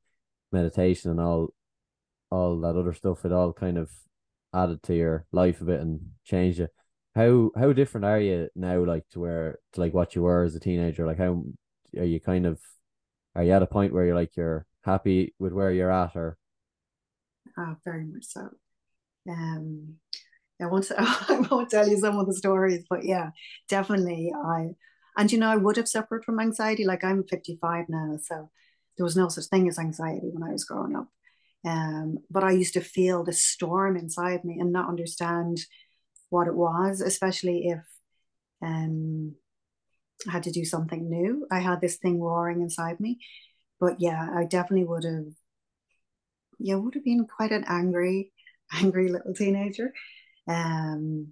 meditation 0.52 1.11
and 1.11 1.20
all, 1.20 1.48
all 2.30 2.61
that 2.61 2.76
other 2.76 2.92
stuff, 2.92 3.24
it 3.24 3.33
all 3.33 3.52
kind 3.52 3.78
of 3.78 3.90
added 4.54 4.83
to 4.85 4.94
your 4.94 5.26
life 5.33 5.61
a 5.61 5.64
bit 5.64 5.80
and 5.80 6.00
changed 6.24 6.59
you. 6.61 6.68
How 7.14 7.50
how 7.57 7.72
different 7.72 8.04
are 8.07 8.20
you 8.20 8.48
now, 8.57 8.85
like 8.85 9.09
to 9.11 9.20
where 9.20 9.59
to 9.72 9.80
like 9.80 9.94
what 9.94 10.14
you 10.14 10.22
were 10.22 10.44
as 10.44 10.54
a 10.57 10.61
teenager? 10.61 11.07
Like 11.07 11.18
how 11.18 11.44
are 11.96 12.04
you 12.04 12.20
kind 12.20 12.46
of 12.46 12.61
are 13.37 13.44
you 13.44 13.52
at 13.52 13.62
a 13.62 13.66
point 13.66 13.92
where 13.92 14.04
you're 14.07 14.14
like 14.14 14.37
you're 14.37 14.66
happy 14.83 15.35
with 15.38 15.52
where 15.52 15.70
you're 15.70 15.92
at, 15.92 16.16
or? 16.16 16.37
Oh, 17.57 17.76
very 17.85 18.04
much 18.04 18.24
so. 18.24 18.50
Um, 19.28 19.94
I 20.60 20.66
won't 20.66 20.90
I 20.98 21.46
won't 21.50 21.70
tell 21.70 21.88
you 21.88 21.98
some 21.98 22.18
of 22.18 22.26
the 22.26 22.34
stories, 22.34 22.84
but 22.88 23.04
yeah, 23.04 23.30
definitely 23.68 24.32
I 24.34 24.70
and 25.16 25.30
you 25.30 25.38
know, 25.38 25.48
I 25.48 25.56
would 25.56 25.76
have 25.76 25.88
suffered 25.88 26.24
from 26.24 26.40
anxiety. 26.40 26.84
Like 26.84 27.04
I'm 27.04 27.24
55 27.24 27.86
now, 27.88 28.18
so 28.22 28.50
there 28.96 29.04
was 29.04 29.16
no 29.16 29.28
such 29.28 29.46
thing 29.46 29.68
as 29.68 29.78
anxiety 29.78 30.28
when 30.32 30.42
I 30.48 30.52
was 30.52 30.64
growing 30.64 30.96
up. 30.96 31.08
Um, 31.66 32.18
but 32.30 32.44
I 32.44 32.52
used 32.52 32.74
to 32.74 32.80
feel 32.82 33.24
the 33.24 33.32
storm 33.32 33.96
inside 33.96 34.44
me 34.44 34.58
and 34.60 34.72
not 34.72 34.88
understand 34.88 35.58
what 36.30 36.48
it 36.48 36.54
was, 36.54 37.00
especially 37.00 37.68
if 37.68 37.80
um, 38.62 39.36
I 40.28 40.32
had 40.32 40.42
to 40.44 40.52
do 40.52 40.64
something 40.64 41.08
new. 41.08 41.46
I 41.50 41.60
had 41.60 41.80
this 41.80 41.96
thing 41.96 42.20
roaring 42.20 42.62
inside 42.62 43.00
me. 43.00 43.18
But 43.80 44.00
yeah, 44.00 44.30
I 44.34 44.44
definitely 44.44 44.86
would 44.86 45.04
have, 45.04 45.26
yeah, 46.58 46.76
would 46.76 46.94
have 46.94 47.04
been 47.04 47.26
quite 47.26 47.52
an 47.52 47.64
angry, 47.66 48.32
angry 48.72 49.10
little 49.10 49.34
teenager. 49.34 49.92
Um, 50.46 51.28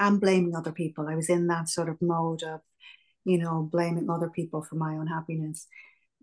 and 0.00 0.20
blaming 0.20 0.56
other 0.56 0.72
people. 0.72 1.06
I 1.08 1.14
was 1.14 1.30
in 1.30 1.46
that 1.46 1.68
sort 1.68 1.88
of 1.88 2.02
mode 2.02 2.42
of 2.42 2.60
you 3.24 3.38
know, 3.38 3.68
blaming 3.70 4.10
other 4.10 4.28
people 4.28 4.62
for 4.62 4.76
my 4.76 4.94
unhappiness. 4.94 5.66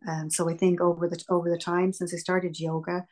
And 0.03 0.23
um, 0.23 0.29
so 0.29 0.49
I 0.49 0.55
think 0.55 0.81
over 0.81 1.07
the 1.07 1.23
over 1.29 1.49
the 1.49 1.57
time 1.57 1.93
since 1.93 2.13
I 2.13 2.17
started 2.17 2.59
yoga, 2.59 3.05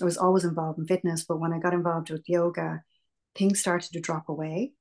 I 0.00 0.04
was 0.04 0.16
always 0.16 0.44
involved 0.44 0.78
in 0.78 0.86
fitness, 0.86 1.24
but 1.24 1.38
when 1.38 1.52
I 1.52 1.58
got 1.58 1.74
involved 1.74 2.10
with 2.10 2.28
yoga, 2.28 2.82
things 3.36 3.60
started 3.60 3.92
to 3.92 4.00
drop 4.00 4.28
away. 4.28 4.72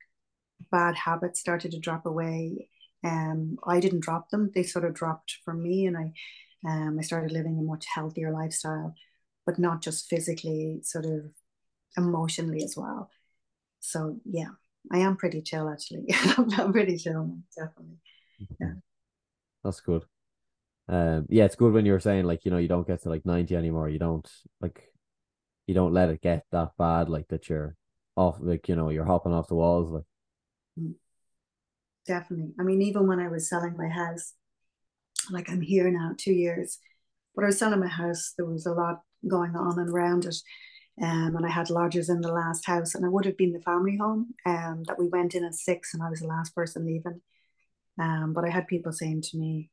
Bad 0.71 0.95
habits 0.95 1.39
started 1.39 1.71
to 1.71 1.79
drop 1.79 2.05
away. 2.05 2.69
Um, 3.03 3.57
I 3.67 3.79
didn't 3.79 3.99
drop 4.01 4.29
them; 4.29 4.51
they 4.55 4.63
sort 4.63 4.85
of 4.85 4.95
dropped 4.95 5.37
from 5.45 5.61
me, 5.61 5.85
and 5.85 5.97
I, 5.97 6.11
um, 6.67 6.97
I 6.99 7.03
started 7.03 7.31
living 7.31 7.57
a 7.59 7.63
much 7.63 7.85
healthier 7.93 8.31
lifestyle, 8.31 8.95
but 9.45 9.59
not 9.59 9.81
just 9.81 10.09
physically, 10.09 10.79
sort 10.83 11.05
of 11.05 11.31
emotionally 11.97 12.63
as 12.63 12.75
well. 12.77 13.09
So 13.79 14.17
yeah, 14.25 14.49
I 14.91 14.99
am 14.99 15.17
pretty 15.17 15.41
chill 15.41 15.69
actually. 15.69 16.05
I'm 16.37 16.71
pretty 16.71 16.97
chill, 16.97 17.37
definitely. 17.55 17.97
Yeah. 18.59 18.73
That's 19.63 19.79
good. 19.79 20.03
Um, 20.87 21.25
yeah, 21.29 21.45
it's 21.45 21.55
good 21.55 21.73
when 21.73 21.85
you 21.85 21.93
were 21.93 21.99
saying 21.99 22.25
like 22.25 22.45
you 22.45 22.51
know 22.51 22.57
you 22.57 22.67
don't 22.67 22.87
get 22.87 23.01
to 23.03 23.09
like 23.09 23.25
ninety 23.25 23.55
anymore. 23.55 23.89
You 23.89 23.99
don't 23.99 24.29
like, 24.61 24.91
you 25.65 25.73
don't 25.73 25.93
let 25.93 26.09
it 26.09 26.21
get 26.21 26.45
that 26.51 26.71
bad 26.77 27.09
like 27.09 27.27
that. 27.29 27.49
You're 27.49 27.75
off 28.15 28.37
like 28.39 28.69
you 28.69 28.75
know 28.75 28.89
you're 28.89 29.05
hopping 29.05 29.33
off 29.33 29.47
the 29.47 29.55
walls 29.55 29.91
like. 29.91 30.03
Mm. 30.79 30.93
Definitely. 32.05 32.53
I 32.59 32.63
mean, 32.63 32.83
even 32.83 33.07
when 33.07 33.19
I 33.19 33.29
was 33.29 33.49
selling 33.49 33.75
my 33.77 33.87
house, 33.87 34.33
like 35.31 35.49
I'm 35.49 35.61
here 35.61 35.89
now 35.89 36.11
two 36.15 36.33
years, 36.33 36.77
but 37.35 37.43
I 37.43 37.47
was 37.47 37.57
selling 37.57 37.79
my 37.79 37.87
house. 37.87 38.33
There 38.37 38.45
was 38.45 38.67
a 38.67 38.73
lot 38.73 39.01
going 39.27 39.55
on 39.55 39.79
and 39.79 39.89
around 39.89 40.25
it. 40.25 40.35
Um, 41.01 41.35
and 41.35 41.45
I 41.45 41.49
had 41.49 41.69
lodgers 41.69 42.09
in 42.09 42.21
the 42.21 42.31
last 42.31 42.65
house, 42.65 42.95
and 42.95 43.03
it 43.03 43.11
would 43.11 43.25
have 43.25 43.37
been 43.37 43.51
the 43.51 43.61
family 43.61 43.97
home 43.97 44.33
um, 44.45 44.83
that 44.87 44.97
we 44.97 45.09
went 45.09 45.35
in 45.35 45.43
at 45.43 45.53
six, 45.53 45.93
and 45.93 46.01
I 46.01 46.09
was 46.09 46.21
the 46.21 46.27
last 46.27 46.55
person 46.55 46.85
leaving. 46.85 47.21
Um, 47.99 48.33
but 48.33 48.45
I 48.45 48.49
had 48.49 48.67
people 48.67 48.93
saying 48.93 49.23
to 49.23 49.37
me, 49.37 49.69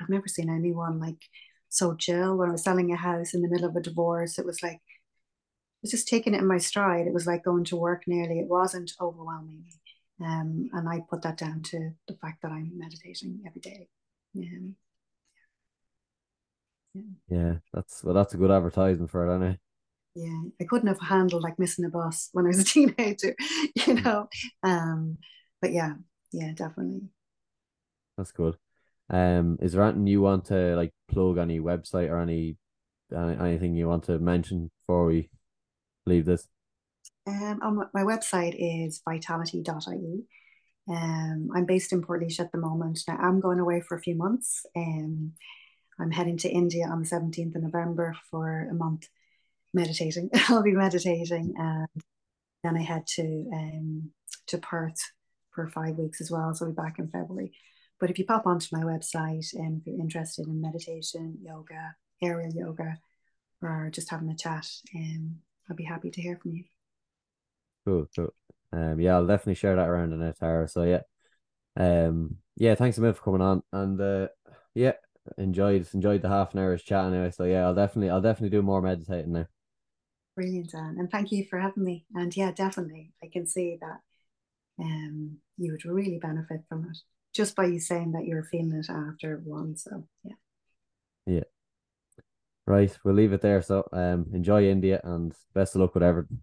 I've 0.00 0.08
never 0.08 0.28
seen 0.28 0.48
anyone 0.48 1.00
like 1.00 1.20
so 1.68 1.94
chill 1.94 2.36
when 2.36 2.48
I 2.48 2.52
was 2.52 2.64
selling 2.64 2.92
a 2.92 2.96
house 2.96 3.34
in 3.34 3.42
the 3.42 3.48
middle 3.48 3.68
of 3.68 3.76
a 3.76 3.80
divorce. 3.80 4.38
It 4.38 4.46
was 4.46 4.62
like, 4.62 4.80
I 4.80 5.82
was 5.82 5.90
just 5.90 6.08
taking 6.08 6.34
it 6.34 6.40
in 6.40 6.46
my 6.46 6.58
stride. 6.58 7.06
It 7.06 7.12
was 7.12 7.26
like 7.26 7.44
going 7.44 7.64
to 7.64 7.76
work 7.76 8.04
nearly. 8.06 8.38
It 8.38 8.48
wasn't 8.48 8.92
overwhelming. 9.00 9.64
Um, 10.22 10.70
and 10.72 10.88
I 10.88 11.00
put 11.08 11.22
that 11.22 11.38
down 11.38 11.62
to 11.64 11.90
the 12.08 12.14
fact 12.14 12.42
that 12.42 12.52
I'm 12.52 12.72
meditating 12.74 13.42
every 13.46 13.60
day. 13.60 13.88
Yeah. 14.32 14.70
Yeah. 16.92 17.02
yeah, 17.28 17.54
that's 17.72 18.02
well, 18.02 18.14
that's 18.14 18.34
a 18.34 18.36
good 18.36 18.50
advertising 18.50 19.06
for 19.06 19.24
it, 19.24 19.34
anyway 19.34 19.58
yeah 20.14 20.42
i 20.60 20.64
couldn't 20.64 20.88
have 20.88 21.00
handled 21.00 21.42
like 21.42 21.58
missing 21.58 21.84
a 21.84 21.88
bus 21.88 22.28
when 22.32 22.44
i 22.44 22.48
was 22.48 22.58
a 22.58 22.64
teenager 22.74 23.34
you 23.74 23.94
mm. 23.94 24.04
know? 24.04 24.28
Um 24.62 25.18
but 25.60 25.72
yeah 25.72 25.94
yeah 26.32 26.52
definitely. 26.54 27.02
That's 28.16 28.32
good. 28.32 28.56
Um 29.08 29.58
is 29.60 29.72
there 29.72 29.82
anything 29.82 30.06
you 30.06 30.22
want 30.22 30.46
to 30.46 30.76
like 30.76 30.92
plug 31.08 31.38
any 31.38 31.60
website 31.60 32.10
or 32.10 32.20
any 32.20 32.56
anything 33.12 33.74
you 33.74 33.88
want 33.88 34.04
to 34.04 34.18
mention 34.18 34.70
before 34.78 35.06
we 35.06 35.30
leave 36.06 36.26
this? 36.26 36.46
Um 37.26 37.60
on 37.62 37.88
my 37.94 38.02
website 38.02 38.54
is 38.58 39.02
vitality.ie 39.04 40.24
um 40.88 41.50
i'm 41.54 41.66
based 41.66 41.92
in 41.92 42.02
portlaoise 42.02 42.40
at 42.40 42.52
the 42.52 42.58
moment. 42.58 43.00
Now 43.06 43.16
i'm 43.16 43.40
going 43.40 43.60
away 43.60 43.80
for 43.80 43.96
a 43.96 44.00
few 44.00 44.14
months. 44.14 44.64
Um 44.76 45.32
i'm 45.98 46.10
heading 46.10 46.38
to 46.38 46.48
india 46.48 46.86
on 46.86 47.02
the 47.02 47.08
17th 47.08 47.54
of 47.56 47.62
november 47.62 48.16
for 48.30 48.66
a 48.70 48.74
month 48.74 49.06
meditating. 49.74 50.30
I'll 50.48 50.62
be 50.62 50.72
meditating, 50.72 51.54
and 51.56 51.88
then 52.64 52.76
I 52.76 52.82
head 52.82 53.06
to 53.16 53.22
um, 53.54 54.10
to 54.48 54.58
Perth 54.58 55.00
for 55.52 55.68
five 55.68 55.96
weeks 55.96 56.20
as 56.20 56.30
well. 56.30 56.54
So 56.54 56.66
I'll 56.66 56.72
be 56.72 56.76
back 56.76 56.98
in 56.98 57.08
February. 57.08 57.52
But 58.00 58.10
if 58.10 58.18
you 58.18 58.24
pop 58.24 58.46
onto 58.46 58.68
my 58.76 58.82
website 58.82 59.52
and 59.54 59.80
if 59.80 59.86
you're 59.86 60.00
interested 60.00 60.46
in 60.46 60.60
meditation, 60.60 61.38
yoga, 61.42 61.94
aerial 62.22 62.52
yoga, 62.54 62.98
or 63.62 63.90
just 63.92 64.10
having 64.10 64.30
a 64.30 64.36
chat, 64.36 64.66
um, 64.96 65.36
I'll 65.68 65.76
be 65.76 65.84
happy 65.84 66.10
to 66.10 66.22
hear 66.22 66.38
from 66.42 66.52
you. 66.52 66.64
Cool, 67.86 68.06
cool. 68.14 68.34
Um, 68.72 69.00
yeah, 69.00 69.14
I'll 69.16 69.26
definitely 69.26 69.54
share 69.54 69.76
that 69.76 69.88
around 69.88 70.10
the 70.10 70.16
net, 70.16 70.38
Tara. 70.38 70.68
So 70.68 70.82
yeah, 70.84 71.02
Um, 71.76 72.38
yeah, 72.56 72.74
thanks 72.76 72.98
a 72.98 73.02
minute 73.02 73.16
for 73.18 73.24
coming 73.24 73.42
on, 73.42 73.62
and 73.72 74.00
uh, 74.00 74.28
yeah, 74.74 74.94
enjoyed 75.38 75.88
enjoyed 75.94 76.22
the 76.22 76.28
half 76.28 76.54
an 76.54 76.60
hour's 76.60 76.82
chat 76.84 77.06
anyway. 77.06 77.30
So 77.32 77.44
yeah, 77.44 77.64
I'll 77.66 77.74
definitely 77.74 78.10
I'll 78.10 78.20
definitely 78.22 78.50
do 78.56 78.62
more 78.62 78.82
meditating 78.82 79.32
now. 79.32 79.46
Brilliant, 80.40 80.70
Dan, 80.70 80.96
and 80.98 81.10
thank 81.10 81.32
you 81.32 81.44
for 81.50 81.58
having 81.58 81.84
me. 81.84 82.06
And 82.14 82.34
yeah, 82.34 82.50
definitely, 82.50 83.12
I 83.22 83.26
can 83.30 83.46
see 83.46 83.76
that 83.78 84.00
um 84.82 85.36
you 85.58 85.72
would 85.72 85.84
really 85.84 86.18
benefit 86.18 86.62
from 86.66 86.88
it 86.90 86.96
just 87.34 87.54
by 87.54 87.66
you 87.66 87.78
saying 87.78 88.12
that 88.12 88.24
you're 88.24 88.44
feeling 88.44 88.72
it 88.72 88.88
after 88.88 89.42
one. 89.44 89.76
So 89.76 90.06
yeah. 90.24 90.36
Yeah. 91.26 91.42
Right, 92.66 92.98
we'll 93.04 93.16
leave 93.16 93.34
it 93.34 93.42
there. 93.42 93.60
So 93.60 93.86
um 93.92 94.30
enjoy 94.32 94.64
India 94.64 95.02
and 95.04 95.34
best 95.52 95.74
of 95.74 95.82
luck 95.82 95.92
with 95.92 96.04
everything. 96.04 96.38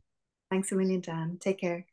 Thanks 0.52 0.72
a 0.72 0.76
million, 0.76 1.02
Dan. 1.02 1.40
Take 1.40 1.60
care. 1.60 1.88